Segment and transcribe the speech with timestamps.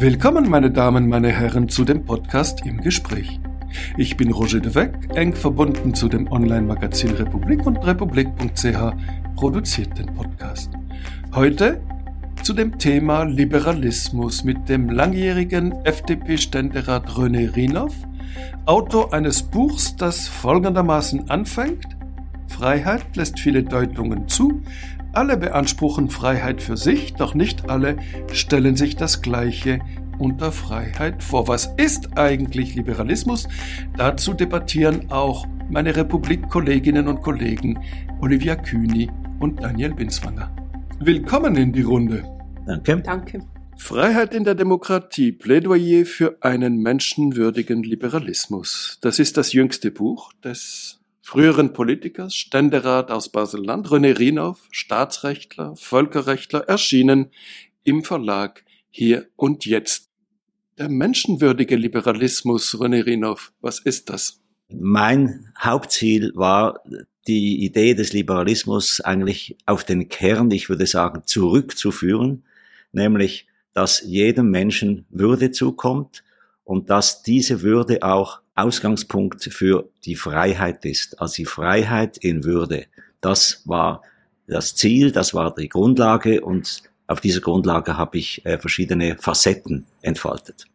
[0.00, 3.38] Willkommen, meine Damen, meine Herren, zu dem Podcast im Gespräch.
[3.98, 10.06] Ich bin Roger de Weck, eng verbunden zu dem Online-Magazin Republik und republik.ch produziert den
[10.14, 10.70] Podcast.
[11.34, 11.82] Heute
[12.42, 17.92] zu dem Thema Liberalismus mit dem langjährigen FDP-Ständerat René Rinov,
[18.64, 21.84] Autor eines Buchs, das folgendermaßen anfängt.
[22.48, 24.62] Freiheit lässt viele Deutungen zu,
[25.12, 27.96] alle beanspruchen Freiheit für sich, doch nicht alle
[28.32, 29.80] stellen sich das Gleiche
[30.18, 31.48] unter Freiheit vor.
[31.48, 33.48] Was ist eigentlich Liberalismus?
[33.96, 37.78] Dazu debattieren auch meine Republik-Kolleginnen und Kollegen
[38.20, 40.54] Olivia Kühni und Daniel Binswanger.
[41.00, 42.24] Willkommen in die Runde.
[42.66, 42.98] Danke.
[42.98, 43.40] Danke.
[43.76, 48.98] Freiheit in der Demokratie, Plädoyer für einen menschenwürdigen Liberalismus.
[49.00, 50.99] Das ist das jüngste Buch des
[51.30, 57.30] früheren Politikers, Ständerat aus Basel-Land, René Rinov, Staatsrechtler, Völkerrechtler, erschienen
[57.84, 60.10] im Verlag Hier und Jetzt.
[60.76, 64.40] Der menschenwürdige Liberalismus, René Rinov, was ist das?
[64.70, 66.80] Mein Hauptziel war,
[67.28, 72.42] die Idee des Liberalismus eigentlich auf den Kern, ich würde sagen, zurückzuführen,
[72.90, 76.24] nämlich, dass jedem Menschen Würde zukommt
[76.64, 82.86] und dass diese Würde auch Ausgangspunkt für die Freiheit ist, also die Freiheit in Würde.
[83.20, 84.02] Das war
[84.46, 89.86] das Ziel, das war die Grundlage und auf dieser Grundlage habe ich äh, verschiedene Facetten
[90.00, 90.66] entfaltet.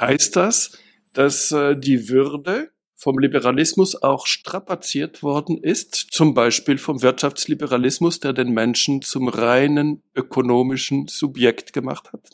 [0.00, 0.78] Heißt das,
[1.12, 8.32] dass äh, die Würde vom Liberalismus auch strapaziert worden ist, zum Beispiel vom Wirtschaftsliberalismus, der
[8.32, 12.30] den Menschen zum reinen ökonomischen Subjekt gemacht hat?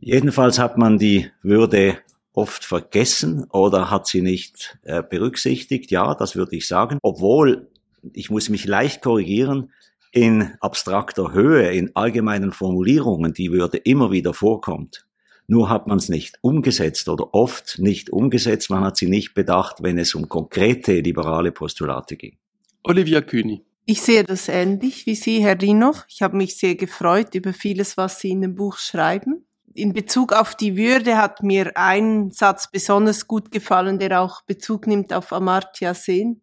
[0.00, 1.98] Jedenfalls hat man die Würde
[2.32, 5.90] oft vergessen oder hat sie nicht äh, berücksichtigt.
[5.90, 6.98] Ja, das würde ich sagen.
[7.02, 7.68] Obwohl,
[8.12, 9.70] ich muss mich leicht korrigieren,
[10.12, 15.06] in abstrakter Höhe, in allgemeinen Formulierungen die Würde immer wieder vorkommt.
[15.46, 18.70] Nur hat man es nicht umgesetzt oder oft nicht umgesetzt.
[18.70, 22.36] Man hat sie nicht bedacht, wenn es um konkrete liberale Postulate ging.
[22.84, 23.64] Olivia Kühni.
[23.84, 26.04] Ich sehe das ähnlich wie Sie, Herr Rinov.
[26.08, 29.44] Ich habe mich sehr gefreut über vieles, was Sie in dem Buch schreiben
[29.74, 34.86] in Bezug auf die Würde hat mir ein Satz besonders gut gefallen, der auch Bezug
[34.86, 36.42] nimmt auf Amartya Sen,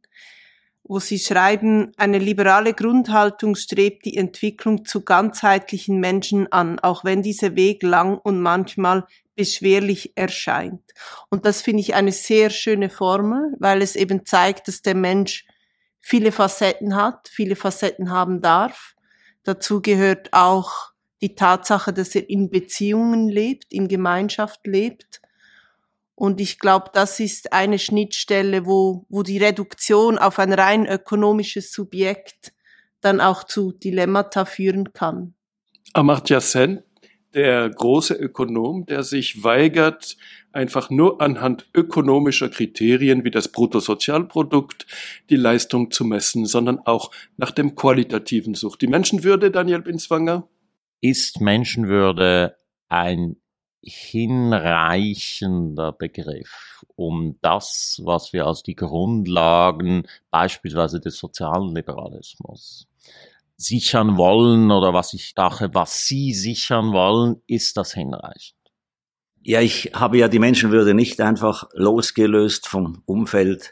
[0.83, 7.21] wo sie schreiben, eine liberale Grundhaltung strebt die Entwicklung zu ganzheitlichen Menschen an, auch wenn
[7.21, 10.81] dieser Weg lang und manchmal beschwerlich erscheint.
[11.29, 15.45] Und das finde ich eine sehr schöne Formel, weil es eben zeigt, dass der Mensch
[15.99, 18.95] viele Facetten hat, viele Facetten haben darf.
[19.43, 20.88] Dazu gehört auch
[21.21, 25.21] die Tatsache, dass er in Beziehungen lebt, in Gemeinschaft lebt.
[26.15, 31.71] Und ich glaube, das ist eine Schnittstelle, wo, wo die Reduktion auf ein rein ökonomisches
[31.71, 32.53] Subjekt
[33.01, 35.33] dann auch zu Dilemmata führen kann.
[35.93, 36.83] Amartya Sen,
[37.33, 40.17] der große Ökonom, der sich weigert,
[40.51, 44.87] einfach nur anhand ökonomischer Kriterien wie das Bruttosozialprodukt
[45.29, 48.81] die Leistung zu messen, sondern auch nach dem Qualitativen sucht.
[48.81, 50.47] Die Menschenwürde, Daniel Binswanger?
[51.01, 52.55] Ist Menschenwürde
[52.87, 53.37] ein
[53.81, 55.11] hinreichender
[55.93, 62.87] Begriff, um das, was wir als die Grundlagen beispielsweise des sozialen Liberalismus
[63.55, 68.55] sichern wollen oder was ich dachte, was Sie sichern wollen, ist das hinreichend?
[69.41, 73.71] Ja, ich habe ja die Menschenwürde nicht einfach losgelöst vom Umfeld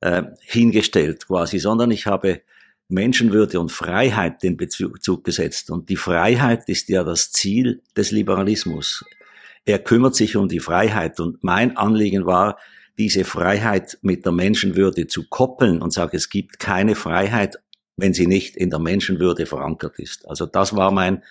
[0.00, 2.42] äh, hingestellt quasi, sondern ich habe
[2.88, 5.70] Menschenwürde und Freiheit den Bezug gesetzt.
[5.70, 9.04] Und die Freiheit ist ja das Ziel des Liberalismus.
[9.64, 11.18] Er kümmert sich um die Freiheit.
[11.18, 12.58] Und mein Anliegen war,
[12.98, 17.58] diese Freiheit mit der Menschenwürde zu koppeln und sage, es gibt keine Freiheit,
[17.96, 20.28] wenn sie nicht in der Menschenwürde verankert ist.
[20.28, 21.22] Also das war mein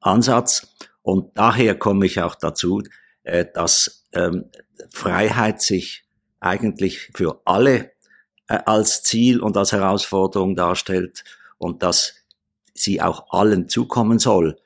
[0.00, 0.74] Ansatz.
[1.02, 2.82] Und daher komme ich auch dazu,
[3.22, 4.44] äh, dass ähm,
[4.90, 6.04] Freiheit sich
[6.40, 7.92] eigentlich für alle
[8.50, 11.24] als Ziel und als Herausforderung darstellt
[11.58, 12.14] und dass
[12.74, 14.56] sie auch allen zukommen soll.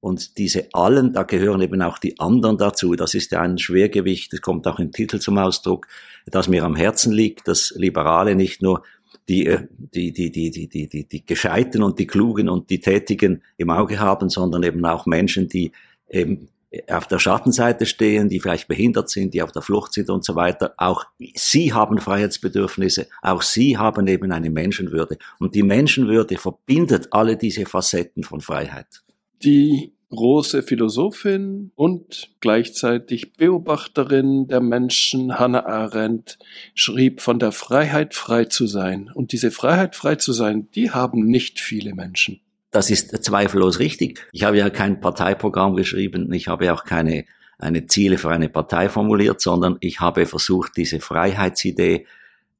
[0.00, 2.94] Und diese allen, da gehören eben auch die anderen dazu.
[2.96, 5.86] Das ist ja ein Schwergewicht, das kommt auch im Titel zum Ausdruck,
[6.26, 8.82] das mir am Herzen liegt, dass Liberale nicht nur
[9.28, 9.58] die,
[9.94, 13.70] die, die, die, die, die, die, die Gescheiten und die Klugen und die Tätigen im
[13.70, 15.70] Auge haben, sondern eben auch Menschen, die
[16.08, 16.48] eben
[16.88, 20.34] auf der Schattenseite stehen, die vielleicht behindert sind, die auf der Flucht sind und so
[20.34, 20.74] weiter.
[20.78, 21.04] Auch
[21.34, 25.18] sie haben Freiheitsbedürfnisse, auch sie haben eben eine Menschenwürde.
[25.38, 29.02] Und die Menschenwürde verbindet alle diese Facetten von Freiheit.
[29.42, 36.38] Die große Philosophin und gleichzeitig Beobachterin der Menschen Hannah Arendt
[36.74, 39.10] schrieb von der Freiheit frei zu sein.
[39.12, 42.40] Und diese Freiheit frei zu sein, die haben nicht viele Menschen.
[42.72, 44.26] Das ist zweifellos richtig.
[44.32, 47.26] Ich habe ja kein Parteiprogramm geschrieben, ich habe auch keine
[47.62, 52.06] eine Ziele für eine Partei formuliert, sondern ich habe versucht, diese Freiheitsidee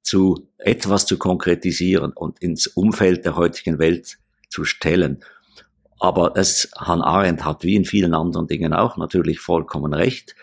[0.03, 4.19] zu etwas zu konkretisieren und ins Umfeld der heutigen Welt
[4.49, 5.25] zu stellen.
[5.99, 10.37] Aber das, Hannah Arendt hat wie in vielen anderen Dingen auch natürlich vollkommen recht.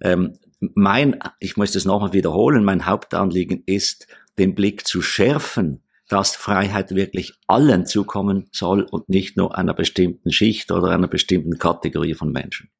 [0.00, 0.38] Ähm,
[0.74, 4.06] mein, ich muss das nochmal wiederholen, mein Hauptanliegen ist,
[4.38, 10.30] den Blick zu schärfen, dass Freiheit wirklich allen zukommen soll und nicht nur einer bestimmten
[10.30, 12.70] Schicht oder einer bestimmten Kategorie von Menschen.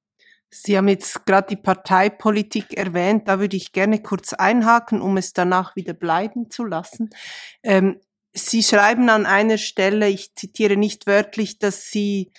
[0.50, 5.32] Sie haben jetzt gerade die Parteipolitik erwähnt, da würde ich gerne kurz einhaken, um es
[5.32, 7.08] danach wieder bleiben zu lassen.
[7.62, 8.00] Ähm,
[8.34, 12.32] Sie schreiben an einer Stelle, ich zitiere nicht wörtlich, dass Sie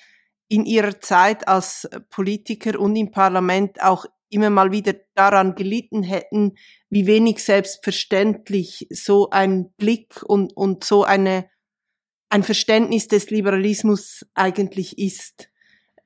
[0.47, 6.55] in Ihrer Zeit als Politiker und im Parlament auch immer mal wieder daran gelitten hätten,
[6.89, 11.49] wie wenig selbstverständlich so ein Blick und, und so eine,
[12.29, 15.49] ein Verständnis des Liberalismus eigentlich ist.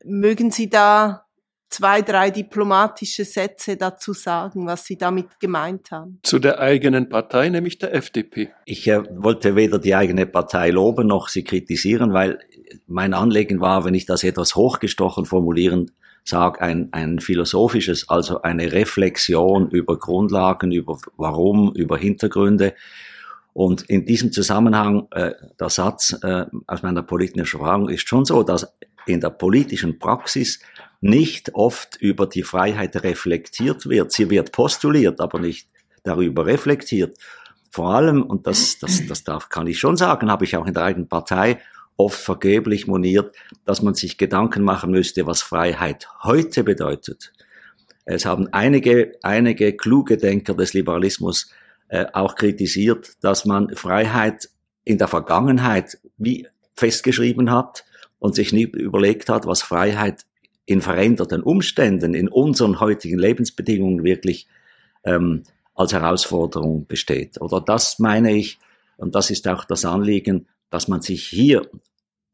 [0.03, 1.27] Mögen Sie da
[1.69, 6.19] zwei, drei diplomatische Sätze dazu sagen, was Sie damit gemeint haben?
[6.23, 8.51] Zu der eigenen Partei, nämlich der FDP.
[8.65, 12.39] Ich äh, wollte weder die eigene Partei loben noch sie kritisieren, weil
[12.87, 15.91] mein Anliegen war, wenn ich das etwas hochgestochen formulieren
[16.27, 22.73] sage, ein, ein philosophisches, also eine Reflexion über Grundlagen, über Warum, über Hintergründe.
[23.53, 28.43] Und in diesem Zusammenhang, äh, der Satz äh, aus meiner politischen Erfahrung ist schon so,
[28.43, 28.67] dass
[29.07, 30.59] in der politischen Praxis
[30.99, 34.11] nicht oft über die Freiheit reflektiert wird.
[34.11, 35.67] Sie wird postuliert, aber nicht
[36.03, 37.17] darüber reflektiert.
[37.71, 40.73] Vor allem, und das, das, das darf, kann ich schon sagen, habe ich auch in
[40.73, 41.59] der eigenen Partei
[41.97, 43.35] oft vergeblich moniert,
[43.65, 47.33] dass man sich Gedanken machen müsste, was Freiheit heute bedeutet.
[48.05, 51.51] Es haben einige, einige kluge Denker des Liberalismus
[51.89, 54.49] äh, auch kritisiert, dass man Freiheit
[54.85, 57.83] in der Vergangenheit wie festgeschrieben hat
[58.19, 60.25] und sich nie überlegt hat, was Freiheit
[60.65, 64.47] in veränderten Umständen, in unseren heutigen Lebensbedingungen wirklich
[65.03, 65.43] ähm,
[65.75, 67.39] als Herausforderung besteht.
[67.41, 68.59] Oder das meine ich,
[68.97, 71.69] und das ist auch das Anliegen, dass man sich hier,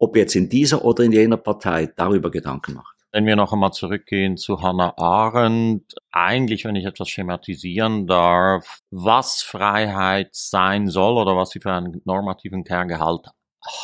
[0.03, 2.97] ob jetzt in dieser oder in jener Partei, darüber Gedanken macht.
[3.13, 9.41] Wenn wir noch einmal zurückgehen zu Hannah Arendt, eigentlich, wenn ich etwas schematisieren darf, was
[9.41, 13.27] Freiheit sein soll oder was sie für einen normativen Kerngehalt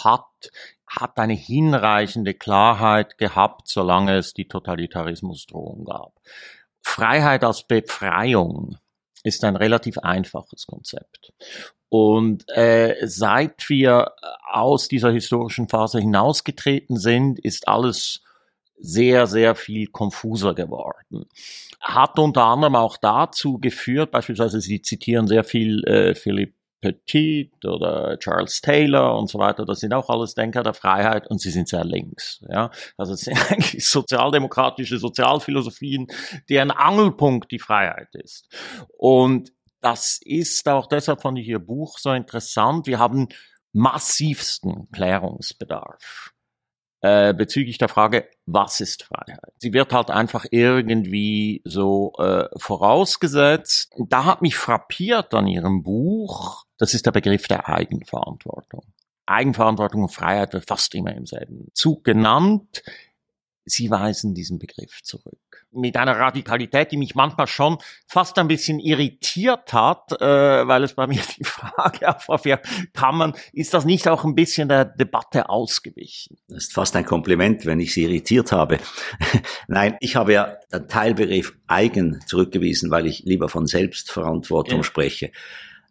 [0.04, 0.52] hat,
[0.86, 6.12] hat eine hinreichende Klarheit gehabt, solange es die Totalitarismusdrohung gab.
[6.82, 8.78] Freiheit als Befreiung
[9.24, 11.34] ist ein relativ einfaches Konzept.
[11.90, 14.14] Und äh, seit wir
[14.52, 18.22] aus dieser historischen Phase hinausgetreten sind, ist alles
[18.78, 21.26] sehr, sehr viel konfuser geworden.
[21.82, 28.18] Hat unter anderem auch dazu geführt, beispielsweise Sie zitieren sehr viel äh, Philipp Petit oder
[28.20, 31.68] Charles Taylor und so weiter, das sind auch alles Denker der Freiheit und sie sind
[31.68, 32.44] sehr links.
[32.50, 32.72] Ja?
[32.98, 36.08] Also es sind eigentlich sozialdemokratische Sozialphilosophien,
[36.50, 38.48] deren Angelpunkt die Freiheit ist.
[38.98, 42.88] Und das ist auch deshalb fand ich Ihr Buch so interessant.
[42.88, 43.30] Wir haben
[43.72, 46.34] massivsten Klärungsbedarf
[47.02, 49.54] äh, bezüglich der Frage, was ist Freiheit?
[49.58, 53.94] Sie wird halt einfach irgendwie so äh, vorausgesetzt.
[54.10, 58.84] Da hat mich frappiert an Ihrem Buch, das ist der Begriff der Eigenverantwortung.
[59.28, 62.82] Eigenverantwortung und Freiheit wird fast immer im selben Zug genannt.
[63.66, 65.38] Sie weisen diesen Begriff zurück.
[65.72, 70.96] Mit einer Radikalität, die mich manchmal schon fast ein bisschen irritiert hat, äh, weil es
[70.96, 75.50] bei mir die Frage aufwirft, kann man, ist das nicht auch ein bisschen der Debatte
[75.50, 76.38] ausgewichen?
[76.48, 78.80] Das ist fast ein Kompliment, wenn ich Sie irritiert habe.
[79.68, 84.84] Nein, ich habe ja den Teilbegriff eigen zurückgewiesen, weil ich lieber von Selbstverantwortung ja.
[84.84, 85.32] spreche.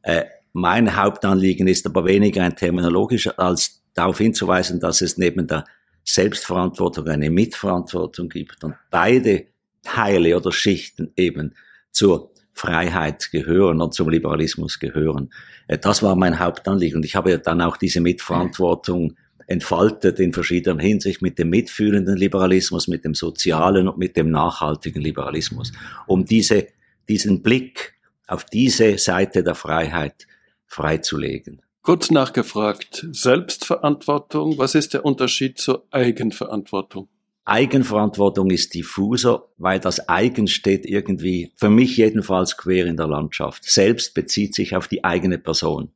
[0.02, 0.24] Äh,
[0.58, 5.64] mein Hauptanliegen ist aber weniger ein terminologischer, als darauf hinzuweisen, dass es neben der
[6.04, 9.46] Selbstverantwortung eine Mitverantwortung gibt und beide
[9.82, 11.54] Teile oder Schichten eben
[11.90, 15.30] zur Freiheit gehören und zum Liberalismus gehören.
[15.68, 19.14] Äh, das war mein Hauptanliegen und ich habe dann auch diese Mitverantwortung
[19.46, 25.00] entfaltet in verschiedener Hinsicht mit dem mitfühlenden Liberalismus, mit dem sozialen und mit dem nachhaltigen
[25.00, 25.72] Liberalismus,
[26.06, 26.66] um diese,
[27.08, 27.94] diesen Blick
[28.26, 30.27] auf diese Seite der Freiheit
[30.68, 31.62] freizulegen.
[31.82, 37.08] Kurz nachgefragt, Selbstverantwortung, was ist der Unterschied zur Eigenverantwortung?
[37.46, 43.64] Eigenverantwortung ist diffuser, weil das Eigen steht irgendwie, für mich jedenfalls, quer in der Landschaft.
[43.64, 45.90] Selbst bezieht sich auf die eigene Person.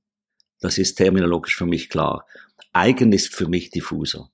[0.61, 2.25] Das ist terminologisch für mich klar.
[2.73, 4.31] Eigen ist für mich diffuser.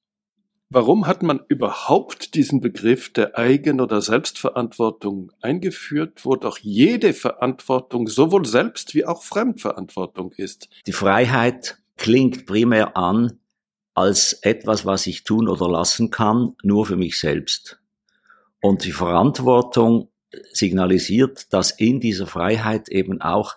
[0.71, 8.07] Warum hat man überhaupt diesen Begriff der Eigen- oder Selbstverantwortung eingeführt, wo doch jede Verantwortung
[8.07, 10.69] sowohl Selbst- wie auch Fremdverantwortung ist?
[10.87, 13.39] Die Freiheit klingt primär an
[13.95, 17.81] als etwas, was ich tun oder lassen kann, nur für mich selbst.
[18.61, 20.11] Und die Verantwortung
[20.53, 23.57] signalisiert, dass in dieser Freiheit eben auch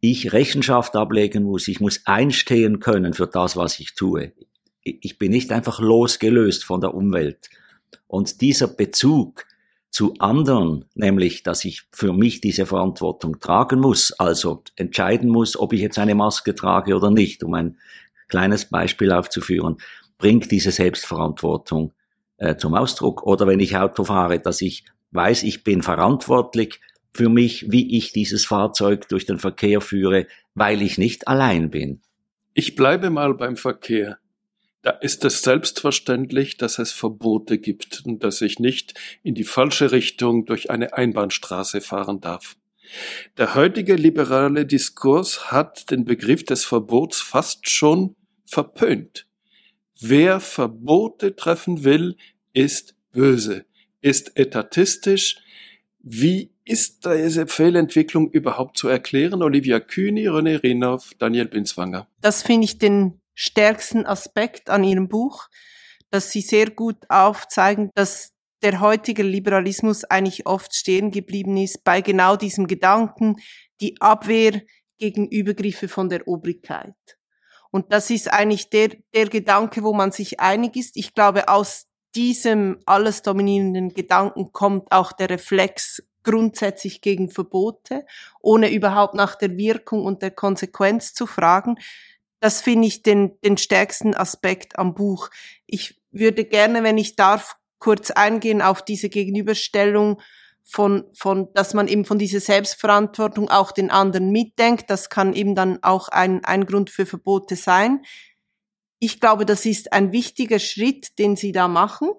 [0.00, 4.32] ich Rechenschaft ablegen muss, ich muss einstehen können für das, was ich tue.
[5.02, 7.50] Ich bin nicht einfach losgelöst von der Umwelt.
[8.06, 9.46] Und dieser Bezug
[9.90, 15.72] zu anderen, nämlich, dass ich für mich diese Verantwortung tragen muss, also entscheiden muss, ob
[15.72, 17.78] ich jetzt eine Maske trage oder nicht, um ein
[18.28, 19.78] kleines Beispiel aufzuführen,
[20.18, 21.92] bringt diese Selbstverantwortung
[22.36, 23.22] äh, zum Ausdruck.
[23.22, 26.80] Oder wenn ich Auto fahre, dass ich weiß, ich bin verantwortlich
[27.12, 32.00] für mich, wie ich dieses Fahrzeug durch den Verkehr führe, weil ich nicht allein bin.
[32.54, 34.18] Ich bleibe mal beim Verkehr.
[34.88, 39.92] Da ist es selbstverständlich, dass es Verbote gibt und dass ich nicht in die falsche
[39.92, 42.56] Richtung durch eine Einbahnstraße fahren darf.
[43.36, 48.16] Der heutige liberale Diskurs hat den Begriff des Verbots fast schon
[48.46, 49.26] verpönt.
[50.00, 52.16] Wer Verbote treffen will,
[52.54, 53.66] ist böse,
[54.00, 55.36] ist etatistisch.
[55.98, 59.42] Wie ist diese Fehlentwicklung überhaupt zu erklären?
[59.42, 62.08] Olivia Kühni, René Renoff, Daniel Binswanger.
[62.22, 65.46] Das finde ich den stärksten Aspekt an Ihrem Buch,
[66.10, 72.00] dass Sie sehr gut aufzeigen, dass der heutige Liberalismus eigentlich oft stehen geblieben ist bei
[72.00, 73.36] genau diesem Gedanken,
[73.80, 74.62] die Abwehr
[74.98, 76.96] gegen Übergriffe von der Obrigkeit.
[77.70, 80.96] Und das ist eigentlich der, der Gedanke, wo man sich einig ist.
[80.96, 88.04] Ich glaube, aus diesem alles dominierenden Gedanken kommt auch der Reflex grundsätzlich gegen Verbote,
[88.40, 91.76] ohne überhaupt nach der Wirkung und der Konsequenz zu fragen.
[92.40, 95.30] Das finde ich den, den stärksten Aspekt am Buch.
[95.66, 100.20] Ich würde gerne, wenn ich darf, kurz eingehen auf diese Gegenüberstellung
[100.64, 104.90] von, von, dass man eben von dieser Selbstverantwortung auch den anderen mitdenkt.
[104.90, 108.02] Das kann eben dann auch ein, ein Grund für Verbote sein.
[108.98, 112.10] Ich glaube, das ist ein wichtiger Schritt, den Sie da machen.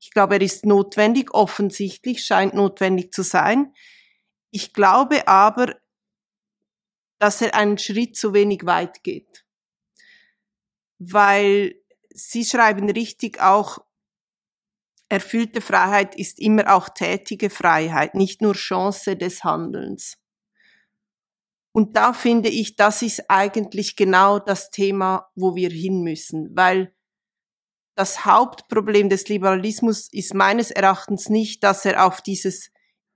[0.00, 3.72] Ich glaube, er ist notwendig, offensichtlich scheint notwendig zu sein.
[4.50, 5.74] Ich glaube aber,
[7.20, 9.44] dass er einen Schritt zu wenig weit geht.
[10.98, 11.76] Weil
[12.12, 13.78] Sie schreiben richtig auch,
[15.08, 20.16] erfüllte Freiheit ist immer auch tätige Freiheit, nicht nur Chance des Handelns.
[21.72, 26.94] Und da finde ich, das ist eigentlich genau das Thema, wo wir hin müssen, weil
[27.96, 32.70] das Hauptproblem des Liberalismus ist meines Erachtens nicht, dass er auf dieses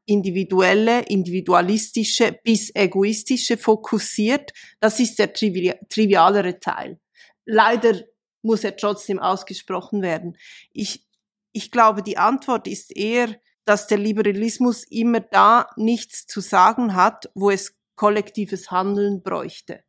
[0.06, 4.52] individuelle, individualistische bis egoistische fokussiert.
[4.80, 6.98] Das ist der trivi trivialere Teil.
[7.46, 8.02] Leider
[8.42, 10.36] muss er trotzdem ausgesprochen werden.
[10.72, 11.06] Ich,
[11.52, 13.34] ich glaube, die Antwort ist eher,
[13.64, 19.82] dass der Liberalismus immer da nichts zu sagen hat, wo es kollektives Handeln bräuchte.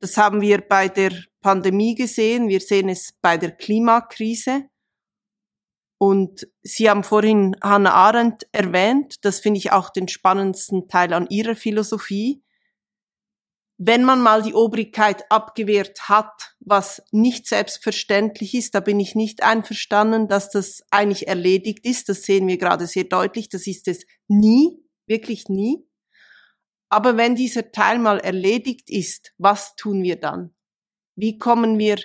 [0.00, 4.68] Das haben wir bei der Pandemie gesehen, wir sehen es bei der Klimakrise.
[6.04, 11.26] Und Sie haben vorhin Hannah Arendt erwähnt, das finde ich auch den spannendsten Teil an
[11.30, 12.44] ihrer Philosophie.
[13.78, 19.42] Wenn man mal die Obrigkeit abgewehrt hat, was nicht selbstverständlich ist, da bin ich nicht
[19.42, 22.10] einverstanden, dass das eigentlich erledigt ist.
[22.10, 23.48] Das sehen wir gerade sehr deutlich.
[23.48, 25.88] Das ist es nie, wirklich nie.
[26.90, 30.54] Aber wenn dieser Teil mal erledigt ist, was tun wir dann?
[31.16, 31.96] Wie kommen wir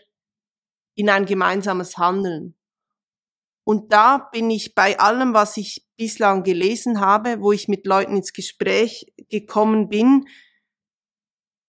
[0.96, 2.56] in ein gemeinsames Handeln?
[3.70, 8.16] Und da bin ich bei allem, was ich bislang gelesen habe, wo ich mit Leuten
[8.16, 10.26] ins Gespräch gekommen bin,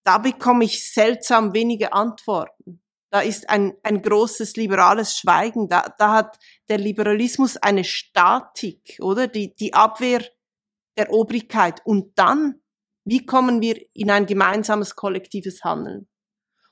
[0.03, 2.83] da bekomme ich seltsam wenige Antworten.
[3.11, 5.69] Da ist ein, ein großes liberales Schweigen.
[5.69, 6.39] Da, da hat
[6.71, 9.27] der Liberalismus eine Statik, oder?
[9.27, 10.25] Die, die Abwehr
[10.97, 11.83] der Obrigkeit.
[11.85, 12.63] Und dann
[13.05, 16.09] wie kommen wir in ein gemeinsames kollektives Handeln?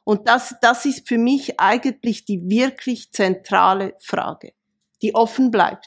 [0.05, 4.55] Und das, das ist für mich eigentlich die wirklich zentrale Frage,
[5.03, 5.87] die offen bleibt.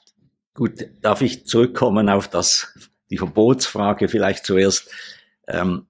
[0.53, 2.73] Gut, darf ich zurückkommen auf das,
[3.09, 4.89] die Verbotsfrage vielleicht zuerst.
[5.47, 5.87] Ähm,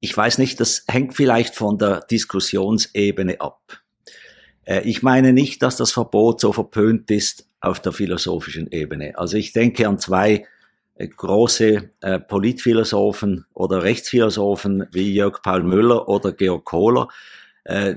[0.00, 3.82] ich weiß nicht, das hängt vielleicht von der Diskussionsebene ab.
[4.64, 9.16] Äh, ich meine nicht, dass das Verbot so verpönt ist auf der philosophischen Ebene.
[9.16, 10.46] Also ich denke an zwei
[10.94, 17.08] äh, große äh, Politphilosophen oder Rechtsphilosophen wie Jörg Paul Müller oder Georg Kohler,
[17.64, 17.96] äh,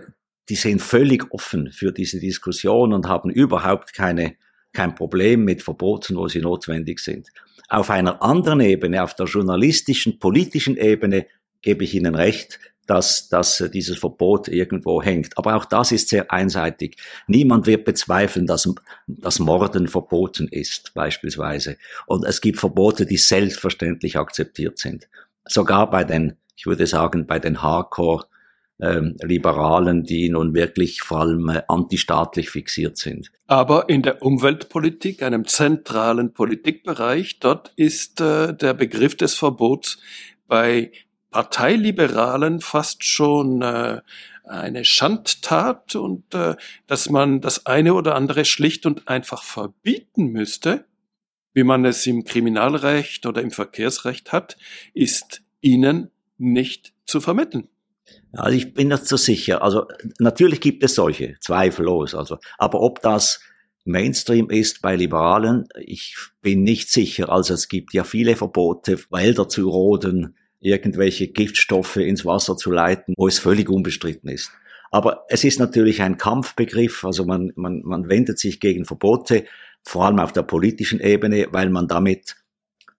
[0.50, 4.36] die sind völlig offen für diese Diskussion und haben überhaupt keine,
[4.76, 7.30] kein Problem mit Verboten, wo sie notwendig sind.
[7.70, 11.26] Auf einer anderen Ebene, auf der journalistischen, politischen Ebene,
[11.62, 15.38] gebe ich Ihnen recht, dass, dass dieses Verbot irgendwo hängt.
[15.38, 16.98] Aber auch das ist sehr einseitig.
[17.28, 18.70] Niemand wird bezweifeln, dass
[19.08, 21.78] das Morden verboten ist, beispielsweise.
[22.06, 25.08] Und es gibt Verbote, die selbstverständlich akzeptiert sind.
[25.46, 28.26] Sogar bei den, ich würde sagen, bei den Hardcore
[28.80, 33.32] ähm, Liberalen, die nun wirklich vor allem äh, antistaatlich fixiert sind.
[33.48, 40.00] Aber in der Umweltpolitik, einem zentralen Politikbereich, dort ist äh, der Begriff des Verbots
[40.48, 40.92] bei
[41.32, 44.02] Parteiliberalen fast schon äh,
[44.44, 46.56] eine Schandtat und äh,
[46.88, 50.86] dass man das eine oder andere schlicht und einfach verbieten müsste,
[51.54, 54.58] wie man es im Kriminalrecht oder im Verkehrsrecht hat,
[54.94, 57.70] ist ihnen nicht zu vermitteln.
[58.38, 59.62] Also ich bin nicht so sicher.
[59.62, 59.86] Also
[60.20, 62.16] natürlich gibt es solche, zweifellos.
[62.16, 63.40] Also, aber ob das
[63.86, 67.30] Mainstream ist bei Liberalen, ich bin nicht sicher.
[67.30, 73.14] Also es gibt ja viele Verbote, Wälder zu roden, irgendwelche Giftstoffe ins Wasser zu leiten,
[73.18, 74.52] wo es völlig unbestritten ist.
[74.92, 79.46] Aber es ist natürlich ein Kampfbegriff, also man, man, man wendet sich gegen Verbote,
[79.84, 82.38] vor allem auf der politischen Ebene, weil man damit,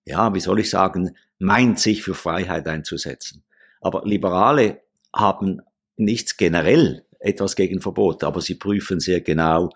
[0.05, 3.43] ja, wie soll ich sagen, meint, sich für Freiheit einzusetzen.
[3.81, 4.83] Aber Liberale
[5.17, 5.61] haben
[5.97, 9.71] nichts generell etwas gegen Verbote, aber sie prüfen sehr genau,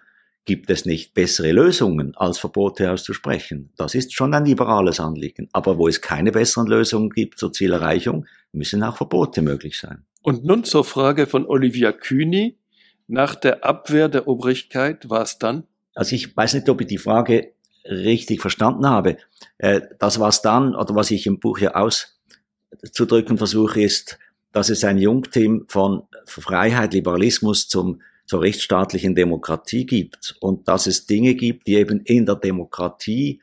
[0.44, 3.73] gibt es nicht bessere Lösungen, als Verbote auszusprechen.
[3.76, 5.49] Das ist schon ein liberales Anliegen.
[5.52, 10.04] Aber wo es keine besseren Lösungen gibt zur Zielerreichung, müssen auch Verbote möglich sein.
[10.23, 12.59] Und nun zur Frage von Olivia Kühni.
[13.06, 15.64] Nach der Abwehr der Obrigkeit war es dann?
[15.94, 17.52] Also ich weiß nicht, ob ich die Frage
[17.85, 19.16] richtig verstanden habe.
[19.59, 24.18] Äh, das was dann, oder was ich im Buch hier auszudrücken versuche, ist,
[24.52, 31.07] dass es ein Jungteam von Freiheit, Liberalismus zum, zur rechtsstaatlichen Demokratie gibt und dass es
[31.07, 33.40] Dinge gibt, die eben in der Demokratie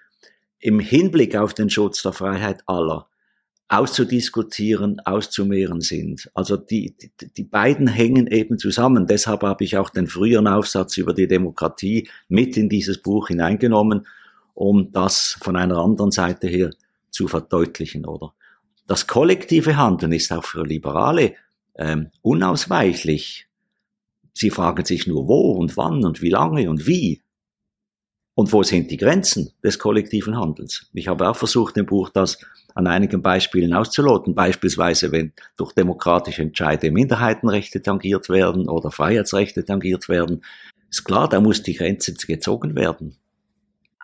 [0.59, 3.07] im Hinblick auf den Schutz der Freiheit aller
[3.69, 6.31] auszudiskutieren, auszumehren sind.
[6.33, 9.07] Also die, die, die beiden hängen eben zusammen.
[9.07, 14.07] Deshalb habe ich auch den früheren Aufsatz über die Demokratie mit in dieses Buch hineingenommen,
[14.53, 16.71] um das von einer anderen Seite her
[17.09, 18.33] zu verdeutlichen, oder?
[18.87, 21.35] Das kollektive Handeln ist auch für Liberale
[21.75, 23.47] ähm, unausweichlich.
[24.33, 27.21] Sie fragen sich nur, wo und wann und wie lange und wie.
[28.33, 30.89] Und wo sind die Grenzen des kollektiven Handelns?
[30.93, 32.37] Ich habe auch versucht, im Buch das
[32.75, 34.35] an einigen Beispielen auszuloten.
[34.35, 40.45] Beispielsweise, wenn durch demokratische Entscheide Minderheitenrechte tangiert werden oder Freiheitsrechte tangiert werden.
[40.89, 43.17] Ist klar, da muss die Grenze gezogen werden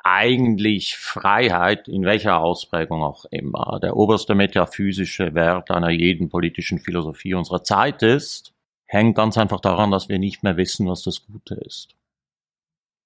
[0.04, 7.34] eigentlich Freiheit, in welcher Ausprägung auch immer, der oberste metaphysische Wert einer jeden politischen Philosophie
[7.34, 8.54] unserer Zeit ist,
[8.86, 11.96] hängt ganz einfach daran, dass wir nicht mehr wissen, was das Gute ist.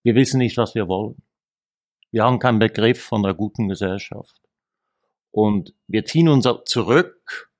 [0.04, 1.22] Wir wissen nicht, was wir wollen.
[2.12, 4.42] Wir haben keinen Begriff von der guten Gesellschaft.
[5.32, 7.52] Und wir ziehen uns zurück,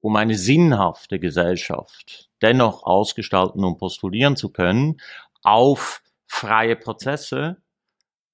[0.00, 5.00] um eine sinnhafte Gesellschaft dennoch ausgestalten und postulieren zu können,
[5.44, 7.58] auf freie Prozesse,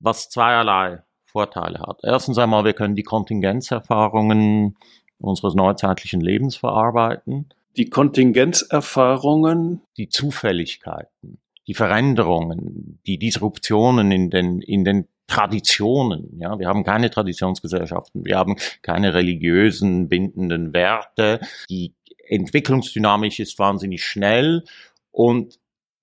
[0.00, 2.00] was zweierlei Vorteile hat.
[2.02, 4.76] Erstens einmal, wir können die Kontingenzerfahrungen
[5.18, 7.48] unseres neuzeitlichen Lebens verarbeiten.
[7.76, 9.82] Die Kontingenzerfahrungen?
[9.96, 16.38] Die Zufälligkeiten, die Veränderungen, die Disruptionen in den, in den Traditionen.
[16.40, 21.40] Ja, wir haben keine Traditionsgesellschaften, wir haben keine religiösen bindenden Werte.
[21.68, 21.94] Die
[22.26, 24.64] Entwicklungsdynamik ist wahnsinnig schnell
[25.12, 25.58] und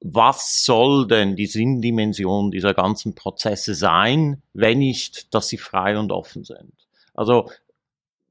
[0.08, 6.12] was soll denn die Sinndimension dieser ganzen Prozesse sein, wenn nicht, dass sie frei und
[6.12, 6.74] offen sind?
[7.16, 7.50] Also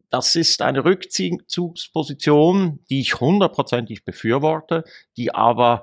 [0.09, 4.85] das ist eine Rückzugsposition, die ich hundertprozentig befürworte,
[5.17, 5.83] die aber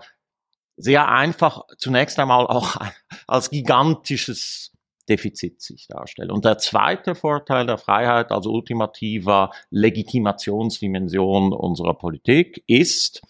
[0.77, 2.77] sehr einfach zunächst einmal auch
[3.27, 4.71] als gigantisches
[5.10, 6.32] Defizit sich darstellt.
[6.32, 13.21] Und der zweite Vorteil der Freiheit als ultimativer Legitimationsdimension unserer Politik ist,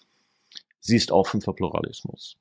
[0.78, 2.36] sie ist offen für Pluralismus.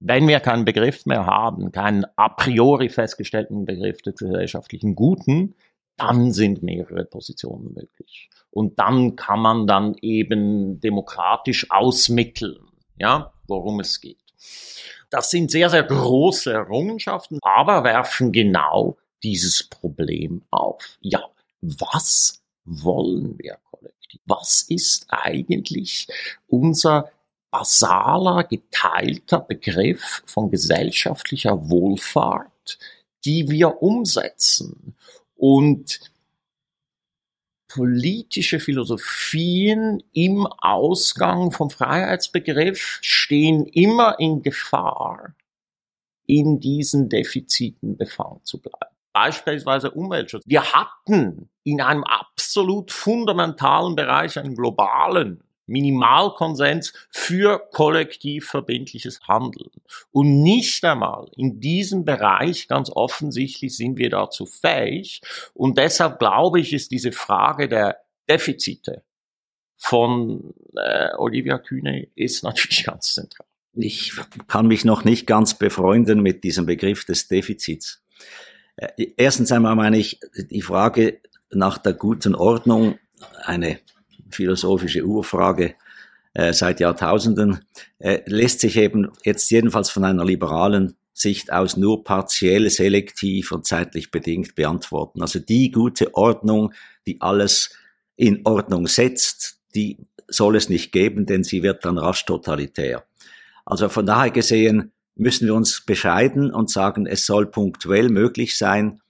[0.00, 5.54] Wenn wir keinen Begriff mehr haben, keinen a priori festgestellten Begriff des gesellschaftlichen Guten,
[5.96, 8.30] dann sind mehrere Positionen möglich.
[8.50, 14.16] Und dann kann man dann eben demokratisch ausmitteln, ja, worum es geht.
[15.10, 20.96] Das sind sehr, sehr große Errungenschaften, aber werfen genau dieses Problem auf.
[21.00, 21.22] Ja,
[21.60, 24.20] was wollen wir kollektiv?
[24.24, 26.08] Was ist eigentlich
[26.46, 27.10] unser
[27.50, 32.78] basaler, geteilter Begriff von gesellschaftlicher Wohlfahrt,
[33.24, 34.96] die wir umsetzen.
[35.36, 36.00] Und
[37.68, 45.34] politische Philosophien im Ausgang vom Freiheitsbegriff stehen immer in Gefahr,
[46.26, 48.94] in diesen Defiziten befangen zu bleiben.
[49.12, 50.44] Beispielsweise Umweltschutz.
[50.46, 59.70] Wir hatten in einem absolut fundamentalen Bereich, einen globalen, Minimalkonsens für kollektiv verbindliches Handeln.
[60.10, 65.22] Und nicht einmal in diesem Bereich, ganz offensichtlich, sind wir dazu fähig.
[65.54, 69.02] Und deshalb glaube ich, ist diese Frage der Defizite
[69.76, 73.46] von äh, Olivia Kühne ist natürlich ganz zentral.
[73.72, 74.12] Ich
[74.48, 78.02] kann mich noch nicht ganz befreunden mit diesem Begriff des Defizits.
[78.76, 82.98] Äh, erstens einmal meine ich, die Frage nach der guten Ordnung,
[83.44, 83.80] eine
[84.30, 85.74] philosophische Urfrage
[86.34, 87.60] äh, seit Jahrtausenden,
[87.98, 93.66] äh, lässt sich eben jetzt jedenfalls von einer liberalen Sicht aus nur partiell, selektiv und
[93.66, 95.22] zeitlich bedingt beantworten.
[95.22, 96.72] Also die gute Ordnung,
[97.06, 97.74] die alles
[98.16, 103.04] in Ordnung setzt, die soll es nicht geben, denn sie wird dann rasch totalitär.
[103.66, 109.00] Also von daher gesehen müssen wir uns bescheiden und sagen, es soll punktuell möglich sein,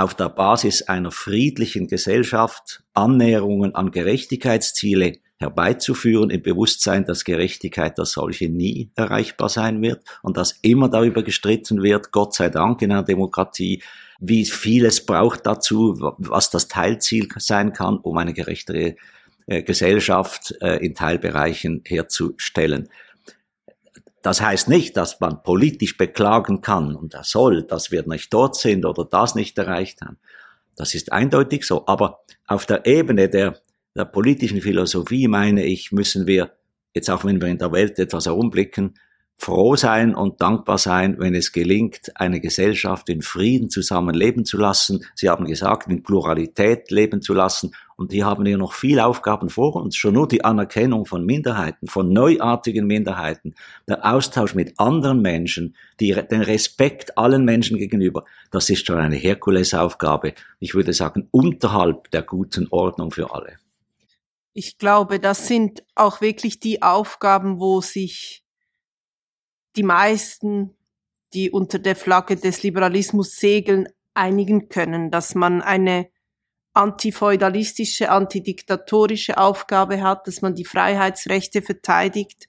[0.00, 8.12] auf der Basis einer friedlichen Gesellschaft Annäherungen an Gerechtigkeitsziele herbeizuführen, im Bewusstsein, dass Gerechtigkeit als
[8.12, 12.92] solche nie erreichbar sein wird und dass immer darüber gestritten wird, Gott sei Dank in
[12.92, 13.82] einer Demokratie,
[14.20, 18.96] wie viel es braucht dazu, was das Teilziel sein kann, um eine gerechtere
[19.46, 22.88] äh, Gesellschaft äh, in Teilbereichen herzustellen.
[24.22, 28.56] Das heißt nicht, dass man politisch beklagen kann und er soll, dass wir nicht dort
[28.56, 30.18] sind oder das nicht erreicht haben.
[30.76, 31.86] Das ist eindeutig so.
[31.86, 33.58] Aber auf der Ebene der,
[33.94, 36.52] der politischen Philosophie, meine ich, müssen wir,
[36.94, 38.94] jetzt auch wenn wir in der Welt etwas herumblicken,
[39.40, 45.06] froh sein und dankbar sein, wenn es gelingt, eine Gesellschaft in Frieden zusammenleben zu lassen.
[45.14, 47.72] Sie haben gesagt, in Pluralität leben zu lassen.
[47.96, 49.96] Und hier haben wir noch viele Aufgaben vor uns.
[49.96, 53.54] Schon nur die Anerkennung von Minderheiten, von neuartigen Minderheiten,
[53.88, 59.16] der Austausch mit anderen Menschen, die, den Respekt allen Menschen gegenüber, das ist schon eine
[59.16, 60.34] Herkulesaufgabe.
[60.58, 63.54] Ich würde sagen, unterhalb der guten Ordnung für alle.
[64.52, 68.39] Ich glaube, das sind auch wirklich die Aufgaben, wo sich
[69.76, 70.76] die meisten,
[71.32, 76.10] die unter der Flagge des Liberalismus segeln, einigen können, dass man eine
[76.72, 82.48] antifeudalistische, antidiktatorische Aufgabe hat, dass man die Freiheitsrechte verteidigt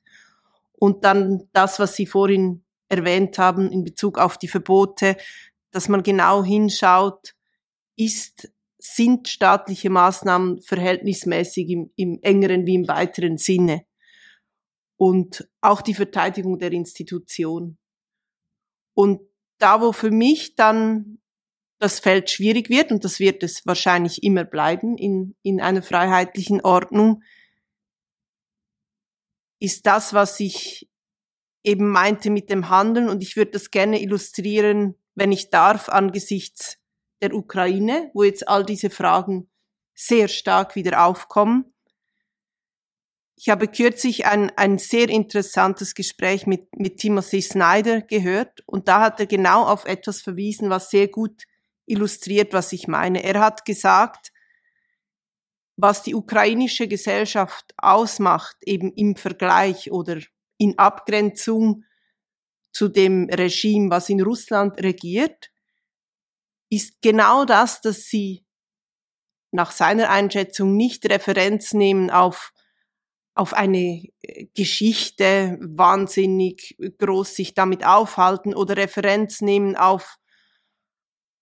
[0.73, 5.15] und dann das, was Sie vorhin erwähnt haben in Bezug auf die Verbote,
[5.71, 7.36] dass man genau hinschaut,
[7.95, 13.86] ist, sind staatliche Maßnahmen verhältnismäßig im, im engeren wie im weiteren Sinne
[15.01, 17.79] und auch die Verteidigung der Institution.
[18.93, 19.19] Und
[19.57, 21.17] da, wo für mich dann
[21.79, 26.61] das Feld schwierig wird, und das wird es wahrscheinlich immer bleiben in, in einer freiheitlichen
[26.61, 27.23] Ordnung,
[29.59, 30.87] ist das, was ich
[31.63, 33.09] eben meinte mit dem Handeln.
[33.09, 36.77] Und ich würde das gerne illustrieren, wenn ich darf, angesichts
[37.23, 39.49] der Ukraine, wo jetzt all diese Fragen
[39.95, 41.73] sehr stark wieder aufkommen.
[43.43, 49.01] Ich habe kürzlich ein, ein sehr interessantes Gespräch mit, mit Timothy Snyder gehört und da
[49.01, 51.45] hat er genau auf etwas verwiesen, was sehr gut
[51.88, 53.23] illustriert, was ich meine.
[53.23, 54.32] Er hat gesagt,
[55.75, 60.19] was die ukrainische Gesellschaft ausmacht, eben im Vergleich oder
[60.60, 61.86] in Abgrenzung
[62.71, 65.49] zu dem Regime, was in Russland regiert,
[66.69, 68.45] ist genau das, dass sie
[69.49, 72.54] nach seiner Einschätzung nicht Referenz nehmen auf
[73.33, 80.17] auf eine äh, Geschichte wahnsinnig groß sich damit aufhalten oder Referenz nehmen auf,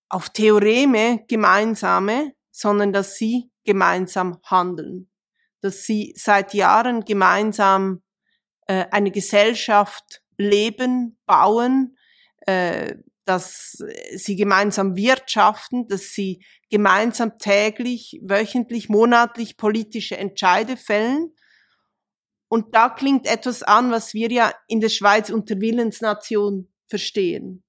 [0.10, 5.10] auf Theoreme gemeinsame, sondern dass sie gemeinsam handeln,
[5.62, 8.02] dass sie seit Jahren gemeinsam
[8.67, 11.97] äh, eine Gesellschaft leben, bauen,
[12.41, 13.78] äh, dass
[14.15, 21.32] sie gemeinsam wirtschaften, dass sie gemeinsam täglich, wöchentlich, monatlich politische Entscheide fällen
[22.50, 27.64] und da klingt etwas an, was wir ja in der Schweiz unter Willensnation verstehen.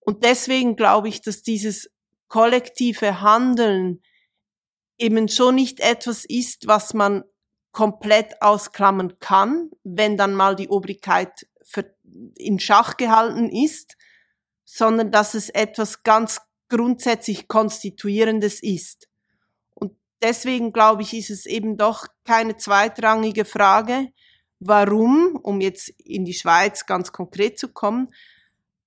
[0.00, 1.90] Und deswegen glaube ich, dass dieses
[2.28, 4.02] kollektive Handeln
[4.98, 7.24] eben schon nicht etwas ist, was man
[7.70, 11.46] komplett ausklammern kann, wenn dann mal die Obrigkeit
[12.36, 13.96] in Schach gehalten ist,
[14.64, 19.07] sondern dass es etwas ganz grundsätzlich Konstituierendes ist
[20.22, 24.08] deswegen glaube ich, ist es eben doch keine zweitrangige Frage,
[24.60, 28.08] warum, um jetzt in die Schweiz ganz konkret zu kommen,